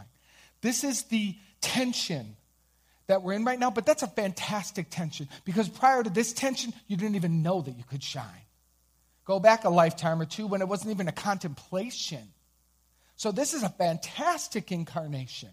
This 0.61 0.85
is 0.85 1.03
the 1.03 1.35
tension 1.59 2.37
that 3.07 3.23
we're 3.23 3.33
in 3.33 3.43
right 3.43 3.59
now, 3.59 3.71
but 3.71 3.85
that's 3.85 4.03
a 4.03 4.07
fantastic 4.07 4.89
tension 4.89 5.27
because 5.43 5.67
prior 5.67 6.01
to 6.01 6.09
this 6.09 6.31
tension, 6.31 6.73
you 6.87 6.95
didn't 6.95 7.17
even 7.17 7.43
know 7.43 7.61
that 7.61 7.77
you 7.77 7.83
could 7.83 8.01
shine. 8.01 8.23
Go 9.25 9.41
back 9.41 9.65
a 9.65 9.69
lifetime 9.69 10.21
or 10.21 10.25
two 10.25 10.47
when 10.47 10.61
it 10.61 10.67
wasn't 10.69 10.91
even 10.91 11.09
a 11.09 11.11
contemplation. 11.11 12.25
So, 13.17 13.33
this 13.33 13.53
is 13.53 13.63
a 13.63 13.69
fantastic 13.69 14.71
incarnation 14.71 15.49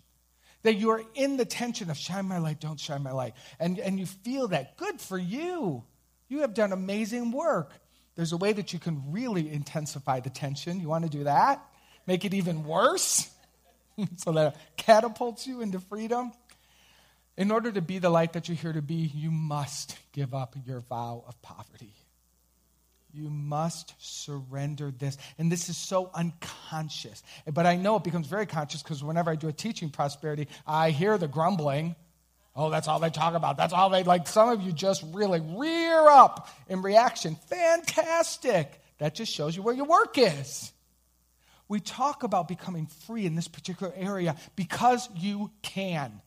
that 0.62 0.74
you're 0.74 1.02
in 1.16 1.36
the 1.36 1.44
tension 1.44 1.90
of 1.90 1.96
shine 1.96 2.26
my 2.26 2.38
light, 2.38 2.60
don't 2.60 2.78
shine 2.78 3.02
my 3.02 3.10
light. 3.10 3.34
And, 3.58 3.80
and 3.80 3.98
you 3.98 4.06
feel 4.06 4.46
that. 4.48 4.76
Good 4.76 5.00
for 5.00 5.18
you. 5.18 5.82
You 6.28 6.40
have 6.40 6.54
done 6.54 6.72
amazing 6.72 7.32
work. 7.32 7.72
There's 8.16 8.32
a 8.32 8.36
way 8.36 8.52
that 8.52 8.72
you 8.72 8.78
can 8.78 9.12
really 9.12 9.52
intensify 9.52 10.20
the 10.20 10.30
tension. 10.30 10.80
You 10.80 10.88
want 10.88 11.04
to 11.04 11.10
do 11.10 11.24
that? 11.24 11.62
Make 12.06 12.24
it 12.24 12.34
even 12.34 12.64
worse 12.64 13.28
so 14.16 14.32
that 14.32 14.54
it 14.54 14.60
catapults 14.76 15.46
you 15.46 15.60
into 15.60 15.80
freedom? 15.80 16.32
In 17.36 17.50
order 17.50 17.70
to 17.70 17.82
be 17.82 17.98
the 17.98 18.08
light 18.08 18.32
that 18.32 18.48
you're 18.48 18.56
here 18.56 18.72
to 18.72 18.82
be, 18.82 18.94
you 18.94 19.30
must 19.30 19.96
give 20.12 20.32
up 20.32 20.56
your 20.64 20.80
vow 20.80 21.22
of 21.26 21.40
poverty. 21.42 21.92
You 23.12 23.30
must 23.30 23.94
surrender 23.98 24.90
this. 24.90 25.16
And 25.38 25.50
this 25.50 25.68
is 25.68 25.76
so 25.76 26.10
unconscious. 26.14 27.22
But 27.50 27.66
I 27.66 27.76
know 27.76 27.96
it 27.96 28.04
becomes 28.04 28.26
very 28.26 28.46
conscious 28.46 28.82
because 28.82 29.02
whenever 29.02 29.30
I 29.30 29.36
do 29.36 29.48
a 29.48 29.52
teaching 29.52 29.90
prosperity, 29.90 30.48
I 30.66 30.90
hear 30.90 31.16
the 31.16 31.28
grumbling. 31.28 31.96
Oh, 32.56 32.70
that's 32.70 32.88
all 32.88 32.98
they 32.98 33.10
talk 33.10 33.34
about. 33.34 33.58
That's 33.58 33.74
all 33.74 33.90
they 33.90 34.02
like. 34.02 34.26
Some 34.26 34.48
of 34.48 34.62
you 34.62 34.72
just 34.72 35.04
really 35.12 35.40
rear 35.40 36.08
up 36.08 36.48
in 36.68 36.80
reaction. 36.80 37.36
Fantastic. 37.48 38.80
That 38.98 39.14
just 39.14 39.30
shows 39.30 39.54
you 39.54 39.62
where 39.62 39.74
your 39.74 39.84
work 39.84 40.16
is. 40.16 40.72
We 41.68 41.80
talk 41.80 42.22
about 42.22 42.48
becoming 42.48 42.86
free 42.86 43.26
in 43.26 43.34
this 43.34 43.48
particular 43.48 43.92
area 43.94 44.36
because 44.54 45.08
you 45.16 45.50
can, 45.62 46.22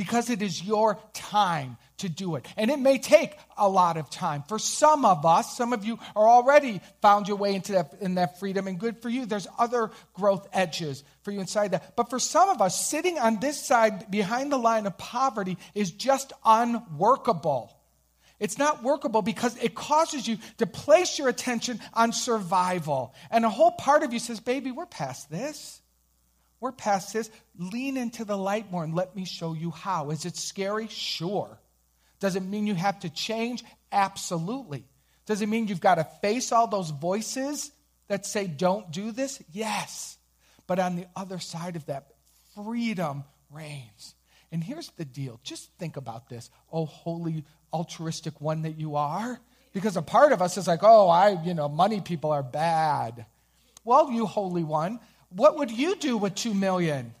because 0.00 0.30
it 0.30 0.40
is 0.40 0.64
your 0.64 0.98
time 1.12 1.76
to 1.98 2.08
do 2.08 2.36
it. 2.36 2.46
And 2.56 2.70
it 2.70 2.78
may 2.78 2.96
take 2.96 3.36
a 3.58 3.68
lot 3.68 3.98
of 3.98 4.08
time. 4.08 4.42
For 4.48 4.58
some 4.58 5.04
of 5.04 5.26
us, 5.26 5.54
some 5.58 5.74
of 5.74 5.84
you 5.84 5.98
are 6.16 6.26
already 6.26 6.80
found 7.02 7.28
your 7.28 7.36
way 7.36 7.54
into 7.54 7.72
that, 7.72 7.92
in 8.00 8.14
that 8.14 8.40
freedom, 8.40 8.66
and 8.66 8.78
good 8.78 9.02
for 9.02 9.10
you. 9.10 9.26
There's 9.26 9.46
other 9.58 9.90
growth 10.14 10.48
edges 10.54 11.04
for 11.20 11.32
you 11.32 11.40
inside 11.40 11.72
that. 11.72 11.96
But 11.96 12.08
for 12.08 12.18
some 12.18 12.48
of 12.48 12.62
us, 12.62 12.88
sitting 12.88 13.18
on 13.18 13.40
this 13.40 13.62
side 13.62 14.10
behind 14.10 14.50
the 14.50 14.56
line 14.56 14.86
of 14.86 14.96
poverty 14.96 15.58
is 15.74 15.90
just 15.90 16.32
unworkable. 16.46 17.70
It's 18.38 18.56
not 18.56 18.82
workable 18.82 19.20
because 19.20 19.54
it 19.62 19.74
causes 19.74 20.26
you 20.26 20.38
to 20.56 20.66
place 20.66 21.18
your 21.18 21.28
attention 21.28 21.78
on 21.92 22.14
survival. 22.14 23.14
And 23.30 23.44
a 23.44 23.50
whole 23.50 23.72
part 23.72 24.02
of 24.02 24.14
you 24.14 24.18
says, 24.18 24.40
Baby, 24.40 24.72
we're 24.72 24.86
past 24.86 25.30
this. 25.30 25.82
We're 26.60 26.72
past 26.72 27.12
this. 27.12 27.30
Lean 27.58 27.96
into 27.96 28.24
the 28.24 28.36
light 28.36 28.70
more 28.70 28.84
and 28.84 28.94
let 28.94 29.16
me 29.16 29.24
show 29.24 29.54
you 29.54 29.70
how. 29.70 30.10
Is 30.10 30.24
it 30.26 30.36
scary? 30.36 30.88
Sure. 30.88 31.58
Does 32.20 32.36
it 32.36 32.42
mean 32.42 32.66
you 32.66 32.74
have 32.74 33.00
to 33.00 33.10
change? 33.10 33.64
Absolutely. 33.90 34.84
Does 35.26 35.42
it 35.42 35.48
mean 35.48 35.68
you've 35.68 35.80
got 35.80 35.94
to 35.96 36.04
face 36.20 36.52
all 36.52 36.66
those 36.66 36.90
voices 36.90 37.72
that 38.08 38.26
say, 38.26 38.46
don't 38.46 38.90
do 38.90 39.10
this? 39.10 39.42
Yes. 39.52 40.18
But 40.66 40.78
on 40.78 40.96
the 40.96 41.06
other 41.16 41.38
side 41.38 41.76
of 41.76 41.86
that, 41.86 42.08
freedom 42.54 43.24
reigns. 43.50 44.14
And 44.52 44.62
here's 44.62 44.90
the 44.90 45.04
deal 45.04 45.40
just 45.42 45.70
think 45.78 45.96
about 45.96 46.28
this, 46.28 46.50
oh, 46.72 46.86
holy, 46.86 47.44
altruistic 47.72 48.40
one 48.40 48.62
that 48.62 48.78
you 48.78 48.96
are. 48.96 49.40
Because 49.72 49.96
a 49.96 50.02
part 50.02 50.32
of 50.32 50.42
us 50.42 50.56
is 50.56 50.66
like, 50.66 50.80
oh, 50.82 51.08
I, 51.08 51.42
you 51.44 51.54
know, 51.54 51.68
money 51.68 52.00
people 52.00 52.32
are 52.32 52.42
bad. 52.42 53.26
Well, 53.84 54.10
you 54.10 54.26
holy 54.26 54.64
one, 54.64 54.98
what 55.30 55.58
would 55.58 55.70
you 55.70 55.96
do 55.96 56.16
with 56.16 56.34
two 56.34 56.54
million? 56.54 57.14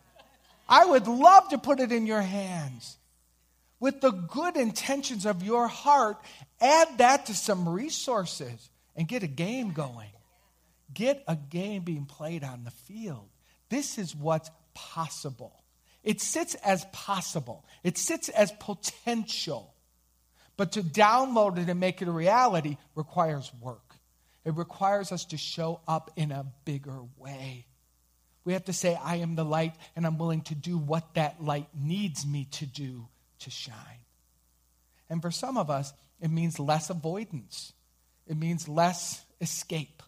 I 0.68 0.84
would 0.84 1.08
love 1.08 1.48
to 1.48 1.58
put 1.58 1.80
it 1.80 1.90
in 1.90 2.06
your 2.06 2.22
hands 2.22 2.96
with 3.80 4.00
the 4.02 4.10
good 4.10 4.56
intentions 4.56 5.26
of 5.26 5.42
your 5.42 5.66
heart, 5.66 6.18
add 6.60 6.98
that 6.98 7.26
to 7.26 7.34
some 7.34 7.68
resources 7.68 8.70
and 8.94 9.08
get 9.08 9.22
a 9.22 9.26
game 9.26 9.72
going. 9.72 10.10
Get 10.92 11.24
a 11.26 11.36
game 11.36 11.82
being 11.82 12.04
played 12.04 12.44
on 12.44 12.64
the 12.64 12.70
field. 12.70 13.28
This 13.70 13.96
is 13.98 14.14
what's 14.14 14.50
possible. 14.74 15.54
It 16.02 16.20
sits 16.20 16.54
as 16.56 16.84
possible, 16.92 17.64
it 17.82 17.98
sits 17.98 18.28
as 18.28 18.52
potential. 18.52 19.74
But 20.56 20.72
to 20.72 20.82
download 20.82 21.56
it 21.56 21.70
and 21.70 21.80
make 21.80 22.02
it 22.02 22.08
a 22.08 22.12
reality 22.12 22.76
requires 22.94 23.50
work. 23.62 23.94
It 24.44 24.54
requires 24.56 25.10
us 25.10 25.24
to 25.26 25.38
show 25.38 25.80
up 25.88 26.10
in 26.16 26.32
a 26.32 26.44
bigger 26.66 27.00
way. 27.16 27.64
We 28.44 28.54
have 28.54 28.64
to 28.64 28.72
say, 28.72 28.98
I 29.02 29.16
am 29.16 29.34
the 29.36 29.44
light, 29.44 29.74
and 29.94 30.06
I'm 30.06 30.18
willing 30.18 30.42
to 30.42 30.54
do 30.54 30.78
what 30.78 31.14
that 31.14 31.42
light 31.42 31.68
needs 31.74 32.26
me 32.26 32.46
to 32.52 32.66
do 32.66 33.06
to 33.40 33.50
shine. 33.50 33.74
And 35.08 35.20
for 35.20 35.30
some 35.30 35.58
of 35.58 35.70
us, 35.70 35.92
it 36.20 36.30
means 36.30 36.58
less 36.58 36.90
avoidance, 36.90 37.72
it 38.26 38.36
means 38.36 38.68
less 38.68 39.24
escape. 39.40 40.02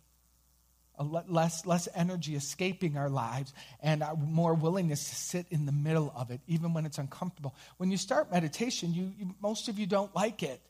Less, 1.27 1.67
less 1.67 1.89
energy 1.97 2.37
escaping 2.37 2.97
our 2.97 3.09
lives 3.09 3.53
and 3.81 4.05
more 4.25 4.55
willingness 4.55 5.09
to 5.09 5.15
sit 5.17 5.47
in 5.51 5.67
the 5.67 5.73
middle 5.73 6.13
of 6.15 6.31
it, 6.31 6.41
even 6.47 6.75
when 6.75 6.87
it's 6.87 6.99
uncomfortable. 6.99 7.57
When 7.79 7.91
you 7.91 7.97
start 7.97 8.31
meditation, 8.31 8.95
you, 8.95 9.11
you, 9.19 9.35
most 9.43 9.69
of 9.69 9.81
you 9.81 9.87
don't 9.87 10.15
like 10.15 10.45
it 10.45 10.61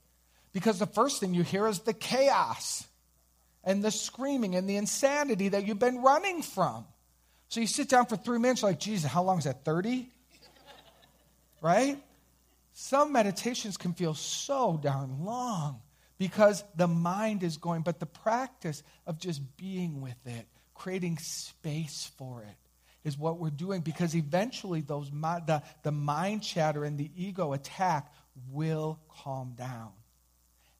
because 0.53 0.79
the 0.79 0.87
first 0.87 1.21
thing 1.21 1.35
you 1.35 1.43
hear 1.43 1.67
is 1.67 1.81
the 1.81 1.93
chaos 1.93 2.87
and 3.65 3.85
the 3.85 3.91
screaming 3.91 4.55
and 4.55 4.71
the 4.71 4.77
insanity 4.77 5.51
that 5.51 5.67
you've 5.67 5.79
been 5.79 6.01
running 6.01 6.41
from. 6.41 6.87
So 7.53 7.61
you 7.61 7.67
sit 7.67 7.91
down 7.91 8.07
for 8.07 8.17
three 8.17 8.39
minutes, 8.39 8.63
like, 8.63 8.81
Jesus, 8.81 9.11
how 9.11 9.23
long 9.25 9.37
is 9.37 9.45
that? 9.45 9.63
30? 9.63 10.09
right? 11.61 12.03
Some 12.73 13.13
meditations 13.13 13.77
can 13.77 13.93
feel 13.93 14.15
so 14.15 14.81
darn 14.83 15.23
long 15.27 15.83
because 16.17 16.65
the 16.77 16.89
mind 16.89 17.43
is 17.43 17.59
going, 17.59 17.83
but 17.83 18.01
the 18.01 18.07
practice 18.07 18.83
of 19.07 19.19
just 19.19 19.43
being 19.59 20.01
with 20.01 20.17
it, 20.25 20.47
creating 20.73 21.19
space 21.19 22.11
for 22.17 22.41
it, 22.41 22.57
is 23.07 23.19
what 23.19 23.39
we're 23.39 23.51
doing 23.51 23.83
because 23.83 24.17
eventually 24.17 24.81
those 24.81 25.11
the, 25.11 25.63
the 25.83 25.93
mind 25.93 26.43
chatter 26.43 26.85
and 26.85 26.97
the 26.97 27.11
ego 27.15 27.53
attack 27.53 28.11
will 28.51 28.99
calm 29.11 29.53
down. 29.59 29.91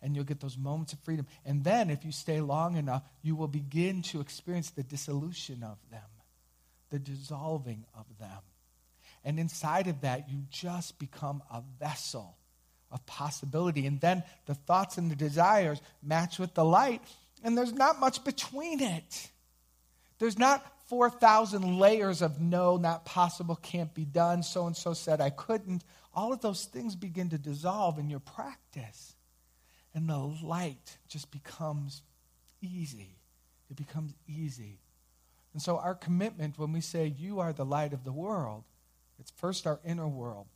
and 0.01 0.17
you'll 0.17 0.25
get 0.25 0.41
those 0.41 0.57
moments 0.57 0.95
of 0.95 1.01
freedom. 1.01 1.27
And 1.45 1.65
then, 1.65 1.91
if 1.91 2.03
you 2.03 2.13
stay 2.13 2.41
long 2.41 2.79
enough, 2.79 3.03
you 3.21 3.37
will 3.37 3.47
begin 3.47 4.01
to 4.05 4.23
experience 4.23 4.71
the 4.71 4.83
dissolution 4.83 5.63
of 5.63 5.77
them, 5.91 6.01
the 6.93 7.01
dissolving 7.01 7.85
of 7.99 8.07
them. 8.21 8.39
And 9.25 9.41
inside 9.41 9.89
of 9.89 10.03
that, 10.03 10.29
you 10.29 10.45
just 10.51 10.99
become 10.99 11.43
a 11.51 11.63
vessel 11.81 12.37
of 12.91 13.05
possibility. 13.07 13.87
And 13.87 14.01
then 14.01 14.23
the 14.47 14.55
thoughts 14.55 14.99
and 14.99 15.11
the 15.11 15.17
desires 15.17 15.81
match 16.03 16.39
with 16.39 16.55
the 16.55 16.65
light, 16.65 17.01
and 17.43 17.57
there's 17.57 17.73
not 17.73 17.99
much 17.99 18.23
between 18.25 18.81
it. 18.81 19.31
There's 20.19 20.39
not 20.39 20.65
4,000 20.87 21.79
layers 21.79 22.21
of 22.21 22.41
no, 22.41 22.77
not 22.77 23.05
possible, 23.05 23.57
can't 23.57 23.93
be 23.95 24.05
done, 24.05 24.43
so 24.43 24.67
and 24.67 24.77
so 24.77 24.93
said 24.93 25.21
I 25.21 25.31
couldn't. 25.31 25.83
All 26.15 26.33
of 26.33 26.43
those 26.43 26.67
things 26.67 26.95
begin 26.95 27.31
to 27.31 27.39
dissolve 27.39 27.99
in 27.99 28.11
your 28.11 28.21
practice. 28.21 29.17
And 29.95 30.09
the 30.09 30.19
light 30.43 30.99
just 31.09 31.31
becomes 31.31 32.03
easy. 32.61 33.17
It 33.71 33.77
becomes 33.77 34.13
easy. 34.29 34.79
And 35.53 35.61
so, 35.61 35.79
our 35.79 35.95
commitment 35.95 36.59
when 36.59 36.73
we 36.73 36.81
say, 36.81 37.07
You 37.19 37.41
are 37.41 37.53
the 37.53 37.65
light 37.65 37.93
of 37.93 38.05
the 38.05 38.13
world, 38.13 38.65
it's 39.19 39.31
first 39.33 39.67
our 39.67 39.81
inner 39.85 40.09
world. 40.09 40.47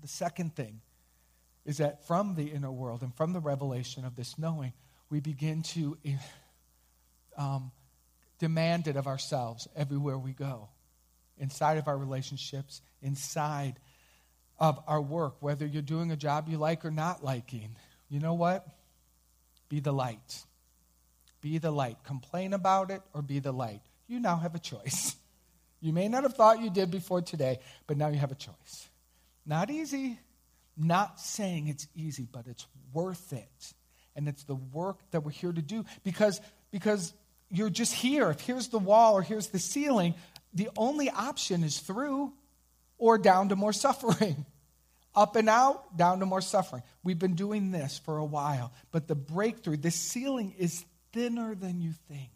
The 0.00 0.08
second 0.08 0.56
thing 0.56 0.80
is 1.64 1.78
that 1.78 2.06
from 2.06 2.34
the 2.34 2.48
inner 2.48 2.70
world 2.70 3.02
and 3.02 3.14
from 3.14 3.32
the 3.32 3.40
revelation 3.40 4.04
of 4.04 4.16
this 4.16 4.38
knowing, 4.38 4.72
we 5.08 5.20
begin 5.20 5.62
to 5.62 5.96
um, 7.38 7.72
demand 8.38 8.86
it 8.86 8.96
of 8.96 9.06
ourselves 9.06 9.68
everywhere 9.76 10.18
we 10.18 10.32
go, 10.32 10.68
inside 11.38 11.78
of 11.78 11.88
our 11.88 11.96
relationships, 11.96 12.82
inside 13.02 13.74
of 14.58 14.78
our 14.86 15.00
work, 15.00 15.36
whether 15.40 15.66
you're 15.66 15.82
doing 15.82 16.10
a 16.10 16.16
job 16.16 16.48
you 16.48 16.58
like 16.58 16.84
or 16.84 16.90
not 16.90 17.24
liking. 17.24 17.76
You 18.08 18.20
know 18.20 18.34
what? 18.34 18.66
Be 19.68 19.80
the 19.80 19.92
light. 19.92 20.44
Be 21.40 21.58
the 21.58 21.70
light. 21.70 21.98
Complain 22.04 22.52
about 22.52 22.90
it 22.90 23.02
or 23.12 23.22
be 23.22 23.38
the 23.38 23.52
light. 23.52 23.82
You 24.06 24.20
now 24.20 24.36
have 24.36 24.54
a 24.54 24.58
choice. 24.58 25.16
You 25.80 25.92
may 25.92 26.08
not 26.08 26.22
have 26.22 26.34
thought 26.34 26.60
you 26.60 26.70
did 26.70 26.90
before 26.90 27.22
today, 27.22 27.58
but 27.86 27.96
now 27.96 28.08
you 28.08 28.18
have 28.18 28.32
a 28.32 28.36
choice. 28.36 28.88
Not 29.44 29.70
easy. 29.70 30.18
Not 30.76 31.20
saying 31.20 31.68
it's 31.68 31.86
easy, 31.94 32.26
but 32.30 32.46
it's 32.46 32.66
worth 32.92 33.32
it. 33.32 33.74
And 34.16 34.28
it's 34.28 34.44
the 34.44 34.54
work 34.54 34.98
that 35.10 35.24
we're 35.24 35.30
here 35.30 35.52
to 35.52 35.62
do 35.62 35.84
because, 36.02 36.40
because 36.70 37.12
you're 37.50 37.70
just 37.70 37.92
here. 37.92 38.30
If 38.30 38.40
here's 38.40 38.68
the 38.68 38.78
wall 38.78 39.14
or 39.14 39.22
here's 39.22 39.48
the 39.48 39.58
ceiling, 39.58 40.14
the 40.52 40.70
only 40.76 41.10
option 41.10 41.62
is 41.64 41.78
through 41.78 42.32
or 42.96 43.18
down 43.18 43.50
to 43.50 43.56
more 43.56 43.72
suffering. 43.72 44.46
Up 45.16 45.36
and 45.36 45.48
out, 45.48 45.96
down 45.96 46.18
to 46.18 46.26
more 46.26 46.40
suffering. 46.40 46.82
We've 47.04 47.18
been 47.18 47.36
doing 47.36 47.70
this 47.70 48.00
for 48.04 48.18
a 48.18 48.24
while, 48.24 48.72
but 48.90 49.06
the 49.06 49.14
breakthrough, 49.14 49.76
the 49.76 49.92
ceiling 49.92 50.56
is 50.58 50.84
thinner 51.12 51.54
than 51.54 51.80
you 51.80 51.92
think. 52.08 52.33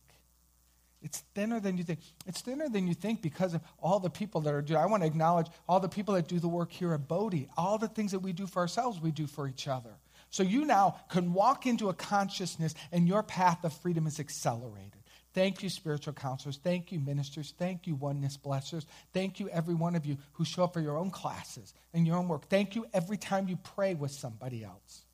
It's 1.01 1.21
thinner 1.35 1.61
than 1.61 1.79
you 1.79 1.85
think. 1.85 2.01
It's 2.27 2.41
thinner 2.41 2.69
than 2.69 2.89
you 2.89 2.95
think 2.95 3.23
because 3.23 3.55
of 3.55 3.61
all 3.81 4.01
the 4.01 4.11
people 4.11 4.41
that 4.43 4.55
are 4.55 4.63
doing. 4.63 4.81
I 4.81 4.87
want 4.87 5.03
to 5.03 5.07
acknowledge 5.07 5.47
all 5.69 5.81
the 5.81 5.89
people 5.89 6.15
that 6.15 6.27
do 6.27 6.41
the 6.41 6.49
work 6.49 6.73
here 6.73 6.93
at 6.93 7.07
Bodhi. 7.07 7.49
All 7.57 7.79
the 7.79 7.89
things 7.89 8.13
that 8.13 8.19
we 8.19 8.33
do 8.33 8.47
for 8.47 8.61
ourselves, 8.61 9.01
we 9.01 9.13
do 9.13 9.27
for 9.27 9.47
each 9.47 9.69
other. 9.69 9.95
So 10.31 10.43
you 10.43 10.65
now 10.65 11.01
can 11.09 11.33
walk 11.33 11.67
into 11.67 11.89
a 11.89 11.95
consciousness 11.95 12.75
and 12.93 13.07
your 13.07 13.23
path 13.23 13.65
of 13.65 13.73
freedom 13.73 14.07
is 14.07 14.21
accelerated. 14.21 14.93
Thank 15.35 15.63
you, 15.63 15.69
spiritual 15.69 16.15
counselors. 16.15 16.59
Thank 16.63 16.91
you, 16.91 16.99
ministers. 16.99 17.55
Thank 17.57 17.87
you, 17.87 17.95
oneness 17.95 18.37
blessers. 18.37 18.87
Thank 19.13 19.39
you, 19.39 19.49
every 19.51 19.75
one 19.75 19.95
of 19.95 20.05
you 20.05 20.17
who 20.33 20.45
show 20.45 20.65
up 20.65 20.75
for 20.75 20.81
your 20.81 20.99
own 20.99 21.11
classes 21.11 21.75
and 21.95 22.07
your 22.07 22.17
own 22.17 22.29
work. 22.29 22.49
Thank 22.49 22.75
you 22.75 22.87
every 22.93 23.17
time 23.19 23.47
you 23.47 23.57
pray 23.57 23.95
with 23.95 24.11
somebody 24.11 24.65
else. 24.65 25.05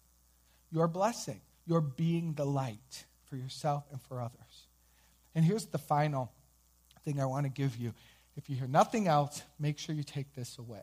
You're 0.71 0.89
blessing. 0.89 1.41
You're 1.67 1.81
being 1.81 2.35
the 2.35 2.47
light 2.47 3.05
for 3.25 3.37
yourself 3.37 3.85
and 3.91 4.01
for 4.03 4.21
others. 4.21 4.44
And 5.35 5.45
here's 5.45 5.67
the 5.67 5.79
final 5.79 6.31
thing 7.05 7.21
I 7.21 7.27
want 7.27 7.47
to 7.47 7.51
give 7.51 7.77
you. 7.77 7.93
If 8.37 8.51
you 8.51 8.57
hear 8.57 8.69
nothing 8.69 9.09
else, 9.09 9.43
make 9.59 9.79
sure 9.79 9.95
you 9.95 10.03
take 10.03 10.35
this 10.35 10.59
away. 10.59 10.83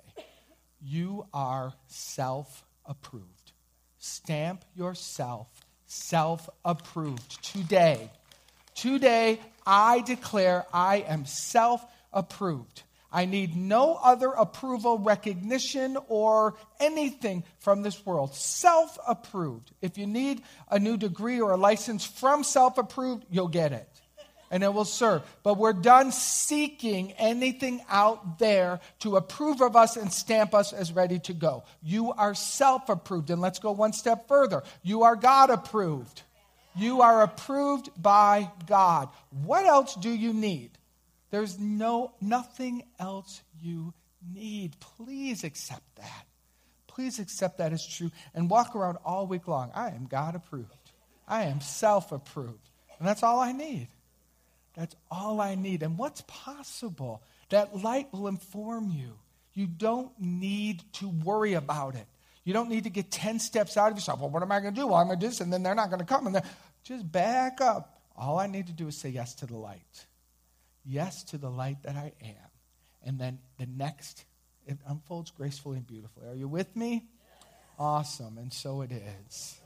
You 0.81 1.25
are 1.33 1.73
self 1.87 2.65
approved. 2.85 3.51
Stamp 3.97 4.63
yourself 4.75 5.47
self 5.85 6.49
approved 6.63 7.43
today. 7.43 8.09
Today, 8.73 9.39
I 9.65 10.01
declare 10.01 10.65
I 10.73 10.97
am 11.07 11.25
self 11.25 11.85
approved. 12.13 12.83
I 13.13 13.25
need 13.25 13.57
no 13.57 13.99
other 14.01 14.29
approval, 14.29 14.97
recognition, 14.97 15.97
or 16.07 16.55
anything 16.79 17.43
from 17.59 17.81
this 17.83 18.05
world. 18.05 18.33
Self 18.33 18.97
approved. 19.05 19.71
If 19.81 19.97
you 19.97 20.07
need 20.07 20.41
a 20.69 20.79
new 20.79 20.95
degree 20.95 21.41
or 21.41 21.51
a 21.51 21.57
license 21.57 22.05
from 22.05 22.43
self 22.43 22.77
approved, 22.77 23.25
you'll 23.29 23.49
get 23.49 23.73
it 23.73 23.90
and 24.51 24.63
it 24.63 24.73
will 24.73 24.85
serve. 24.85 25.23
But 25.41 25.57
we're 25.57 25.73
done 25.73 26.11
seeking 26.11 27.13
anything 27.13 27.81
out 27.89 28.37
there 28.37 28.81
to 28.99 29.15
approve 29.15 29.61
of 29.61 29.75
us 29.75 29.95
and 29.95 30.11
stamp 30.11 30.53
us 30.53 30.73
as 30.73 30.91
ready 30.91 31.19
to 31.19 31.33
go. 31.33 31.63
You 31.81 32.11
are 32.11 32.35
self 32.35 32.89
approved. 32.89 33.31
And 33.31 33.41
let's 33.41 33.59
go 33.59 33.71
one 33.71 33.93
step 33.93 34.27
further. 34.27 34.61
You 34.83 35.03
are 35.03 35.15
God 35.15 35.49
approved. 35.49 36.21
You 36.75 37.01
are 37.01 37.23
approved 37.23 37.89
by 37.99 38.51
God. 38.67 39.09
What 39.43 39.65
else 39.65 39.95
do 39.95 40.09
you 40.09 40.33
need? 40.33 40.71
There's 41.31 41.57
no 41.57 42.13
nothing 42.21 42.83
else 42.99 43.41
you 43.61 43.93
need. 44.33 44.77
Please 44.79 45.43
accept 45.43 45.95
that. 45.95 46.25
Please 46.87 47.19
accept 47.19 47.59
that 47.59 47.71
as 47.71 47.87
true 47.87 48.11
and 48.35 48.49
walk 48.49 48.75
around 48.75 48.97
all 49.05 49.25
week 49.25 49.47
long. 49.47 49.71
I 49.73 49.89
am 49.89 50.07
God 50.07 50.35
approved. 50.35 50.91
I 51.25 51.43
am 51.43 51.61
self 51.61 52.11
approved. 52.11 52.69
And 52.99 53.07
that's 53.07 53.23
all 53.23 53.39
I 53.39 53.53
need. 53.53 53.87
That's 54.75 54.95
all 55.09 55.41
I 55.41 55.55
need. 55.55 55.83
And 55.83 55.97
what's 55.97 56.21
possible? 56.27 57.23
That 57.49 57.83
light 57.83 58.11
will 58.13 58.27
inform 58.27 58.89
you. 58.89 59.19
You 59.53 59.67
don't 59.67 60.11
need 60.19 60.83
to 60.93 61.09
worry 61.09 61.53
about 61.53 61.95
it. 61.95 62.07
You 62.43 62.53
don't 62.53 62.69
need 62.69 62.85
to 62.85 62.89
get 62.89 63.11
10 63.11 63.39
steps 63.39 63.77
out 63.77 63.91
of 63.91 63.97
yourself. 63.97 64.19
Well, 64.19 64.29
what 64.29 64.41
am 64.41 64.51
I 64.51 64.59
going 64.59 64.73
to 64.73 64.79
do? 64.79 64.87
Well, 64.87 64.95
I'm 64.95 65.07
going 65.07 65.19
to 65.19 65.25
do 65.25 65.29
this, 65.29 65.41
and 65.41 65.51
then 65.51 65.61
they're 65.61 65.75
not 65.75 65.89
going 65.89 65.99
to 65.99 66.05
come. 66.05 66.27
And 66.27 66.41
just 66.83 67.11
back 67.11 67.61
up. 67.61 68.01
All 68.17 68.39
I 68.39 68.47
need 68.47 68.67
to 68.67 68.73
do 68.73 68.87
is 68.87 68.97
say 68.97 69.09
yes 69.09 69.35
to 69.35 69.45
the 69.45 69.57
light. 69.57 70.05
Yes 70.85 71.23
to 71.25 71.37
the 71.37 71.49
light 71.49 71.83
that 71.83 71.95
I 71.95 72.13
am. 72.23 72.49
And 73.03 73.19
then 73.19 73.39
the 73.59 73.65
next, 73.65 74.25
it 74.65 74.77
unfolds 74.87 75.31
gracefully 75.31 75.77
and 75.77 75.87
beautifully. 75.87 76.27
Are 76.27 76.35
you 76.35 76.47
with 76.47 76.75
me? 76.75 77.05
Awesome. 77.77 78.37
And 78.37 78.51
so 78.51 78.81
it 78.81 78.91
is. 78.91 79.60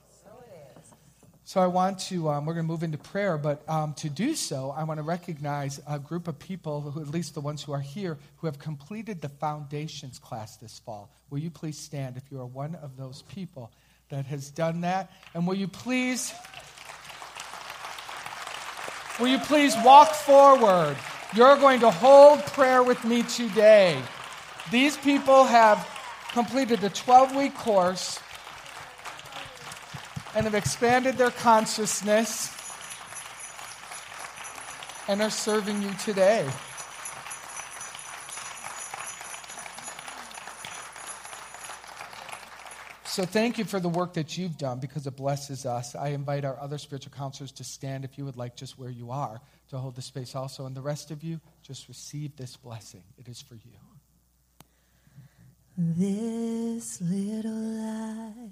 So 1.47 1.61
I 1.61 1.67
want 1.67 1.99
to, 2.09 2.27
um, 2.29 2.47
we're 2.47 2.55
going 2.55 2.65
to 2.65 2.71
move 2.71 2.81
into 2.81 2.97
prayer, 2.97 3.37
but 3.37 3.69
um, 3.69 3.93
to 3.95 4.09
do 4.09 4.33
so, 4.33 4.73
I 4.75 4.83
want 4.83 4.97
to 4.97 5.03
recognize 5.03 5.79
a 5.87 5.99
group 5.99 6.27
of 6.27 6.39
people, 6.39 6.81
who, 6.81 6.99
at 6.99 7.09
least 7.09 7.35
the 7.35 7.39
ones 7.39 7.61
who 7.61 7.71
are 7.71 7.79
here, 7.79 8.17
who 8.37 8.47
have 8.47 8.57
completed 8.57 9.21
the 9.21 9.29
foundations 9.29 10.17
class 10.17 10.57
this 10.57 10.79
fall. 10.79 11.11
Will 11.29 11.37
you 11.37 11.51
please 11.51 11.77
stand 11.77 12.17
if 12.17 12.23
you 12.31 12.39
are 12.39 12.47
one 12.47 12.73
of 12.73 12.97
those 12.97 13.21
people 13.31 13.71
that 14.09 14.25
has 14.25 14.49
done 14.49 14.81
that? 14.81 15.11
And 15.35 15.45
will 15.45 15.53
you 15.53 15.67
please, 15.67 16.33
will 19.19 19.27
you 19.27 19.37
please 19.37 19.75
walk 19.85 20.15
forward? 20.15 20.97
You're 21.35 21.57
going 21.57 21.81
to 21.81 21.91
hold 21.91 22.39
prayer 22.47 22.81
with 22.81 23.05
me 23.05 23.21
today. 23.21 24.01
These 24.71 24.97
people 24.97 25.43
have 25.43 25.87
completed 26.31 26.83
a 26.83 26.89
12 26.89 27.35
week 27.35 27.53
course 27.53 28.19
and 30.35 30.43
have 30.43 30.53
expanded 30.53 31.17
their 31.17 31.31
consciousness 31.31 32.53
and 35.07 35.21
are 35.21 35.29
serving 35.29 35.81
you 35.81 35.91
today. 36.03 36.45
So 43.05 43.23
thank 43.23 43.57
you 43.57 43.63
for 43.63 43.79
the 43.79 43.87
work 43.87 44.15
that 44.15 44.37
you've 44.37 44.57
done 44.57 44.79
because 44.79 45.07
it 45.07 45.15
blesses 45.15 45.65
us. 45.65 45.95
I 45.95 46.09
invite 46.09 46.43
our 46.43 46.59
other 46.59 46.77
spiritual 46.77 47.13
counselors 47.15 47.53
to 47.53 47.63
stand 47.63 48.03
if 48.03 48.17
you 48.17 48.25
would 48.25 48.35
like 48.35 48.57
just 48.57 48.77
where 48.77 48.89
you 48.89 49.09
are 49.09 49.39
to 49.69 49.77
hold 49.77 49.95
the 49.95 50.01
space 50.01 50.35
also. 50.35 50.65
And 50.65 50.75
the 50.75 50.81
rest 50.81 51.11
of 51.11 51.23
you, 51.23 51.39
just 51.63 51.87
receive 51.87 52.35
this 52.35 52.57
blessing. 52.57 53.03
It 53.17 53.29
is 53.29 53.41
for 53.41 53.55
you. 53.55 53.79
This 55.77 56.99
little 57.01 57.51
light 57.51 58.51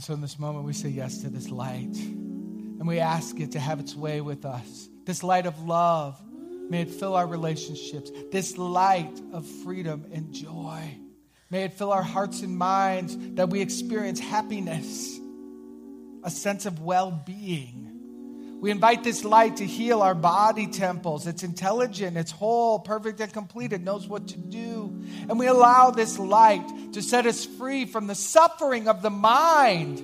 And 0.00 0.04
so 0.06 0.14
in 0.14 0.22
this 0.22 0.38
moment, 0.38 0.64
we 0.64 0.72
say 0.72 0.88
yes 0.88 1.18
to 1.18 1.28
this 1.28 1.50
light. 1.50 1.94
And 1.94 2.88
we 2.88 3.00
ask 3.00 3.38
it 3.38 3.52
to 3.52 3.60
have 3.60 3.80
its 3.80 3.94
way 3.94 4.22
with 4.22 4.46
us. 4.46 4.88
This 5.04 5.22
light 5.22 5.44
of 5.44 5.62
love, 5.68 6.18
may 6.70 6.80
it 6.80 6.90
fill 6.90 7.16
our 7.16 7.26
relationships. 7.26 8.10
This 8.32 8.56
light 8.56 9.20
of 9.34 9.46
freedom 9.62 10.06
and 10.10 10.32
joy. 10.32 10.96
May 11.50 11.64
it 11.64 11.74
fill 11.74 11.92
our 11.92 12.02
hearts 12.02 12.40
and 12.40 12.56
minds 12.56 13.14
that 13.34 13.50
we 13.50 13.60
experience 13.60 14.18
happiness, 14.18 15.20
a 16.24 16.30
sense 16.30 16.64
of 16.64 16.80
well 16.80 17.10
being. 17.10 17.89
We 18.60 18.70
invite 18.70 19.02
this 19.02 19.24
light 19.24 19.56
to 19.56 19.66
heal 19.66 20.02
our 20.02 20.14
body 20.14 20.66
temples. 20.66 21.26
It's 21.26 21.42
intelligent, 21.42 22.18
it's 22.18 22.30
whole, 22.30 22.78
perfect, 22.78 23.18
and 23.20 23.32
complete. 23.32 23.72
It 23.72 23.80
knows 23.80 24.06
what 24.06 24.28
to 24.28 24.36
do. 24.36 25.02
And 25.30 25.38
we 25.38 25.46
allow 25.46 25.90
this 25.90 26.18
light 26.18 26.92
to 26.92 27.00
set 27.00 27.24
us 27.24 27.46
free 27.46 27.86
from 27.86 28.06
the 28.06 28.14
suffering 28.14 28.86
of 28.86 29.00
the 29.00 29.08
mind 29.08 30.00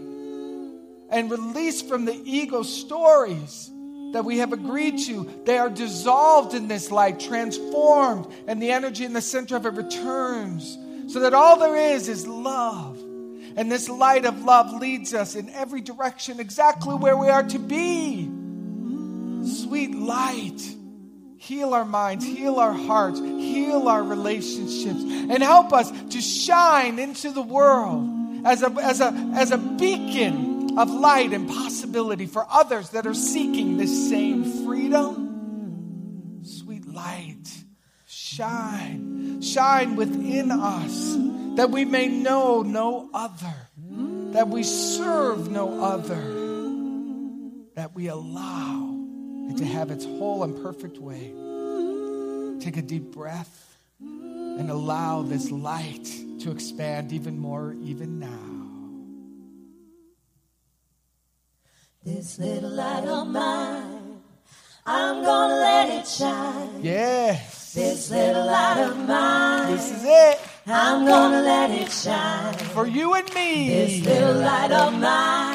and 1.10 1.30
release 1.30 1.82
from 1.82 2.06
the 2.06 2.18
ego 2.24 2.62
stories 2.62 3.70
that 4.14 4.24
we 4.24 4.38
have 4.38 4.54
agreed 4.54 5.00
to. 5.00 5.42
They 5.44 5.58
are 5.58 5.68
dissolved 5.68 6.54
in 6.54 6.66
this 6.66 6.90
light, 6.90 7.20
transformed, 7.20 8.26
and 8.46 8.62
the 8.62 8.70
energy 8.70 9.04
in 9.04 9.12
the 9.12 9.20
center 9.20 9.56
of 9.56 9.66
it 9.66 9.74
returns 9.74 10.78
so 11.12 11.20
that 11.20 11.34
all 11.34 11.58
there 11.58 11.76
is 11.76 12.08
is 12.08 12.26
love. 12.26 12.98
And 13.56 13.70
this 13.70 13.90
light 13.90 14.24
of 14.24 14.44
love 14.44 14.72
leads 14.72 15.12
us 15.12 15.34
in 15.34 15.50
every 15.50 15.82
direction 15.82 16.40
exactly 16.40 16.94
where 16.94 17.16
we 17.16 17.28
are 17.28 17.44
to 17.44 17.58
be. 17.58 18.30
Sweet 19.46 19.94
light. 19.94 20.74
Heal 21.38 21.74
our 21.74 21.84
minds, 21.84 22.24
heal 22.24 22.56
our 22.56 22.72
hearts, 22.72 23.20
heal 23.20 23.88
our 23.88 24.02
relationships, 24.02 25.00
and 25.00 25.42
help 25.42 25.72
us 25.72 25.92
to 26.10 26.20
shine 26.20 26.98
into 26.98 27.30
the 27.30 27.42
world 27.42 28.44
as 28.44 28.62
a, 28.62 28.70
as 28.82 29.00
a, 29.00 29.12
as 29.34 29.52
a 29.52 29.58
beacon 29.58 30.76
of 30.76 30.90
light 30.90 31.32
and 31.32 31.48
possibility 31.48 32.26
for 32.26 32.44
others 32.50 32.90
that 32.90 33.06
are 33.06 33.14
seeking 33.14 33.76
this 33.76 34.10
same 34.10 34.64
freedom. 34.64 36.42
Sweet 36.42 36.86
light, 36.86 37.46
shine, 38.06 39.40
shine 39.40 39.94
within 39.94 40.50
us 40.50 41.16
that 41.56 41.70
we 41.70 41.84
may 41.84 42.08
know 42.08 42.62
no 42.62 43.08
other, 43.14 43.68
that 44.32 44.48
we 44.48 44.62
serve 44.62 45.50
no 45.50 45.82
other, 45.82 46.22
that 47.74 47.94
we 47.94 48.08
allow 48.08 48.95
it 49.50 49.56
to 49.58 49.64
have 49.64 49.90
its 49.90 50.04
whole 50.04 50.42
and 50.44 50.60
perfect 50.62 50.98
way. 50.98 51.32
Take 52.60 52.76
a 52.76 52.82
deep 52.82 53.12
breath 53.12 53.76
and 54.00 54.70
allow 54.70 55.22
this 55.22 55.50
light 55.50 56.08
to 56.40 56.50
expand 56.50 57.12
even 57.12 57.38
more, 57.38 57.74
even 57.82 58.18
now. 58.18 58.66
This 62.04 62.38
little 62.38 62.70
light 62.70 63.04
of 63.04 63.26
mine, 63.28 64.20
I'm 64.86 65.22
gonna 65.24 65.54
let 65.56 65.88
it 65.90 66.06
shine. 66.06 66.80
Yes, 66.82 67.74
This 67.74 68.10
little 68.10 68.46
light 68.46 68.78
of 68.88 68.96
mine, 69.08 69.72
this 69.72 69.90
is 69.90 70.04
it 70.04 70.40
I'm 70.68 71.04
gonna 71.04 71.42
let 71.42 71.70
it 71.70 71.90
shine. 71.90 72.54
for 72.74 72.86
you 72.86 73.14
and 73.14 73.32
me. 73.34 73.68
This 73.68 74.04
little 74.04 74.34
light 74.34 74.70
of 74.72 74.92
mine, 74.94 75.45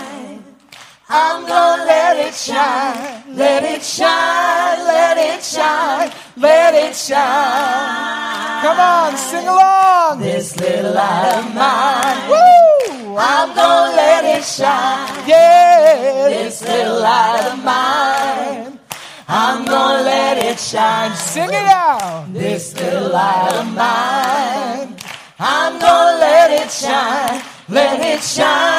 I'm 1.13 1.45
gonna 1.45 1.84
let 1.86 2.15
it 2.26 2.34
shine. 2.34 3.36
Let 3.36 3.63
it 3.63 3.84
shine, 3.84 4.80
let 4.88 5.17
it 5.17 5.43
shine, 5.43 6.10
Let 6.38 6.74
it 6.74 6.95
shine. 6.95 8.62
Come 8.63 8.80
on, 8.80 9.17
sing 9.17 9.47
along. 9.47 10.19
This 10.19 10.56
little 10.58 10.93
light 10.93 11.34
of 11.38 11.54
mine, 11.54 12.30
Woo! 12.32 13.17
I'm 13.17 13.54
gonna 13.56 13.95
let 13.95 14.24
it 14.38 14.43
shine. 14.43 15.28
Yeah, 15.28 16.30
This 16.30 16.62
little 16.62 17.02
light 17.02 17.43
of 17.52 17.63
mine, 17.63 18.80
I'm 19.28 19.65
gonna 19.65 20.04
let 20.04 20.38
it 20.38 20.60
shine. 20.60 21.13
sing 21.15 21.50
it 21.50 21.67
out. 21.67 22.32
This 22.34 22.74
little 22.76 23.10
light 23.12 23.52
of 23.60 23.67
mine, 23.76 24.95
I'm 25.39 25.74
gonna 25.80 26.17
let 26.19 26.52
it 26.52 26.71
shine. 26.71 27.41
Let 27.67 28.00
it 28.02 28.21
shine, 28.21 28.70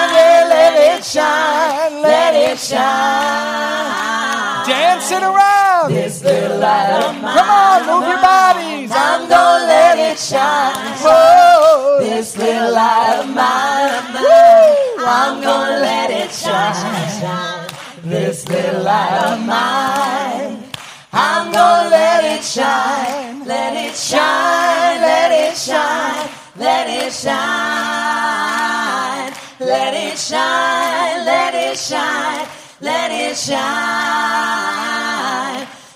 it 2.52 2.58
shine. 2.58 3.96
Dancing 4.68 5.22
around. 5.22 5.92
This 5.92 6.22
little 6.22 6.58
light 6.58 6.90
of 6.90 7.20
mine, 7.22 7.36
Come 7.36 7.50
on, 7.50 7.80
move 7.88 8.08
your 8.08 8.20
bodies. 8.20 8.90
I'm 8.92 9.28
gonna 9.28 9.66
let 9.66 9.98
it 9.98 10.18
shine. 10.18 10.74
Whoa. 11.00 11.98
This 12.00 12.36
little 12.36 12.72
light 12.72 13.16
of 13.20 13.26
mine, 13.28 14.02
I'm 15.00 15.40
gonna 15.42 15.80
let 15.80 16.10
it 16.10 16.30
shine. 16.30 17.68
This 18.04 18.46
little 18.48 18.82
light 18.82 19.18
of 19.24 19.40
mine, 19.46 20.62
I'm 21.12 21.52
gonna 21.52 21.88
let 21.88 22.24
it 22.36 22.44
shine. 22.44 23.44
Let 23.46 23.72
it 23.86 23.96
shine, 23.96 25.00
let 25.00 25.30
it 25.32 25.56
shine, 25.56 26.28
let 26.56 26.86
it 26.88 27.12
shine. 27.12 28.91
Let 29.66 29.94
it 29.94 30.18
shine, 30.18 31.24
let 31.24 31.54
it 31.54 31.78
shine, 31.78 32.48
let 32.80 33.10
it 33.10 33.36
shine. 33.36 34.82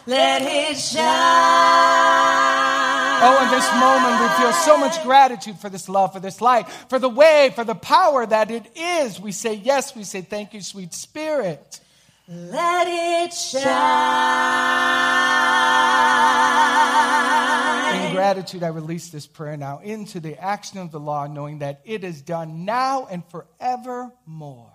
Let 0.07 0.43
it 0.43 0.77
shine. 0.79 1.07
Oh, 3.19 3.43
in 3.43 3.51
this 3.51 3.69
moment, 3.75 4.21
we 4.23 4.29
feel 4.41 4.53
so 4.53 4.79
much 4.79 5.03
gratitude 5.03 5.59
for 5.59 5.69
this 5.69 5.89
love, 5.89 6.13
for 6.13 6.21
this 6.21 6.41
light, 6.41 6.69
for 6.89 7.01
the 7.01 7.09
way, 7.09 7.51
for 7.57 7.65
the 7.65 7.75
power 7.75 8.25
that 8.25 8.53
it 8.53 8.71
is. 8.77 9.19
We 9.21 9.33
say 9.33 9.55
yes, 9.55 9.97
we 9.97 10.05
say 10.05 10.21
thank 10.21 10.55
you, 10.55 10.61
sweet 10.61 10.95
spirit. 10.95 11.81
Let 12.29 12.87
it 12.87 13.33
shine. 13.35 13.65
Gratitude, 18.27 18.65
I 18.65 18.69
release 18.71 19.11
this 19.11 19.25
prayer 19.25 19.57
now 19.57 19.79
into 19.79 20.19
the 20.19 20.37
action 20.37 20.81
of 20.81 20.91
the 20.91 20.99
law, 20.99 21.29
knowing 21.29 21.61
that 21.61 21.81
it 21.85 22.03
is 22.03 22.23
done 22.23 22.65
now 22.65 23.07
and 23.09 23.23
forevermore. 23.27 24.73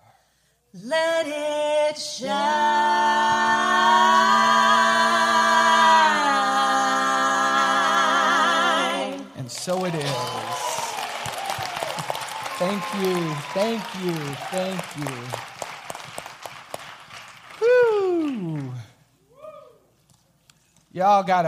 Let 0.73 1.27
it 1.27 1.97
shine. 1.97 2.31
And 9.35 9.51
so 9.51 9.83
it 9.83 9.95
is. 9.95 10.15
Thank 12.57 12.81
you, 13.01 13.35
thank 13.53 13.83
you, 14.01 14.13
thank 14.47 14.81
you. 14.97 15.11
Whew. 17.59 18.71
Y'all 20.93 21.23
got 21.23 21.39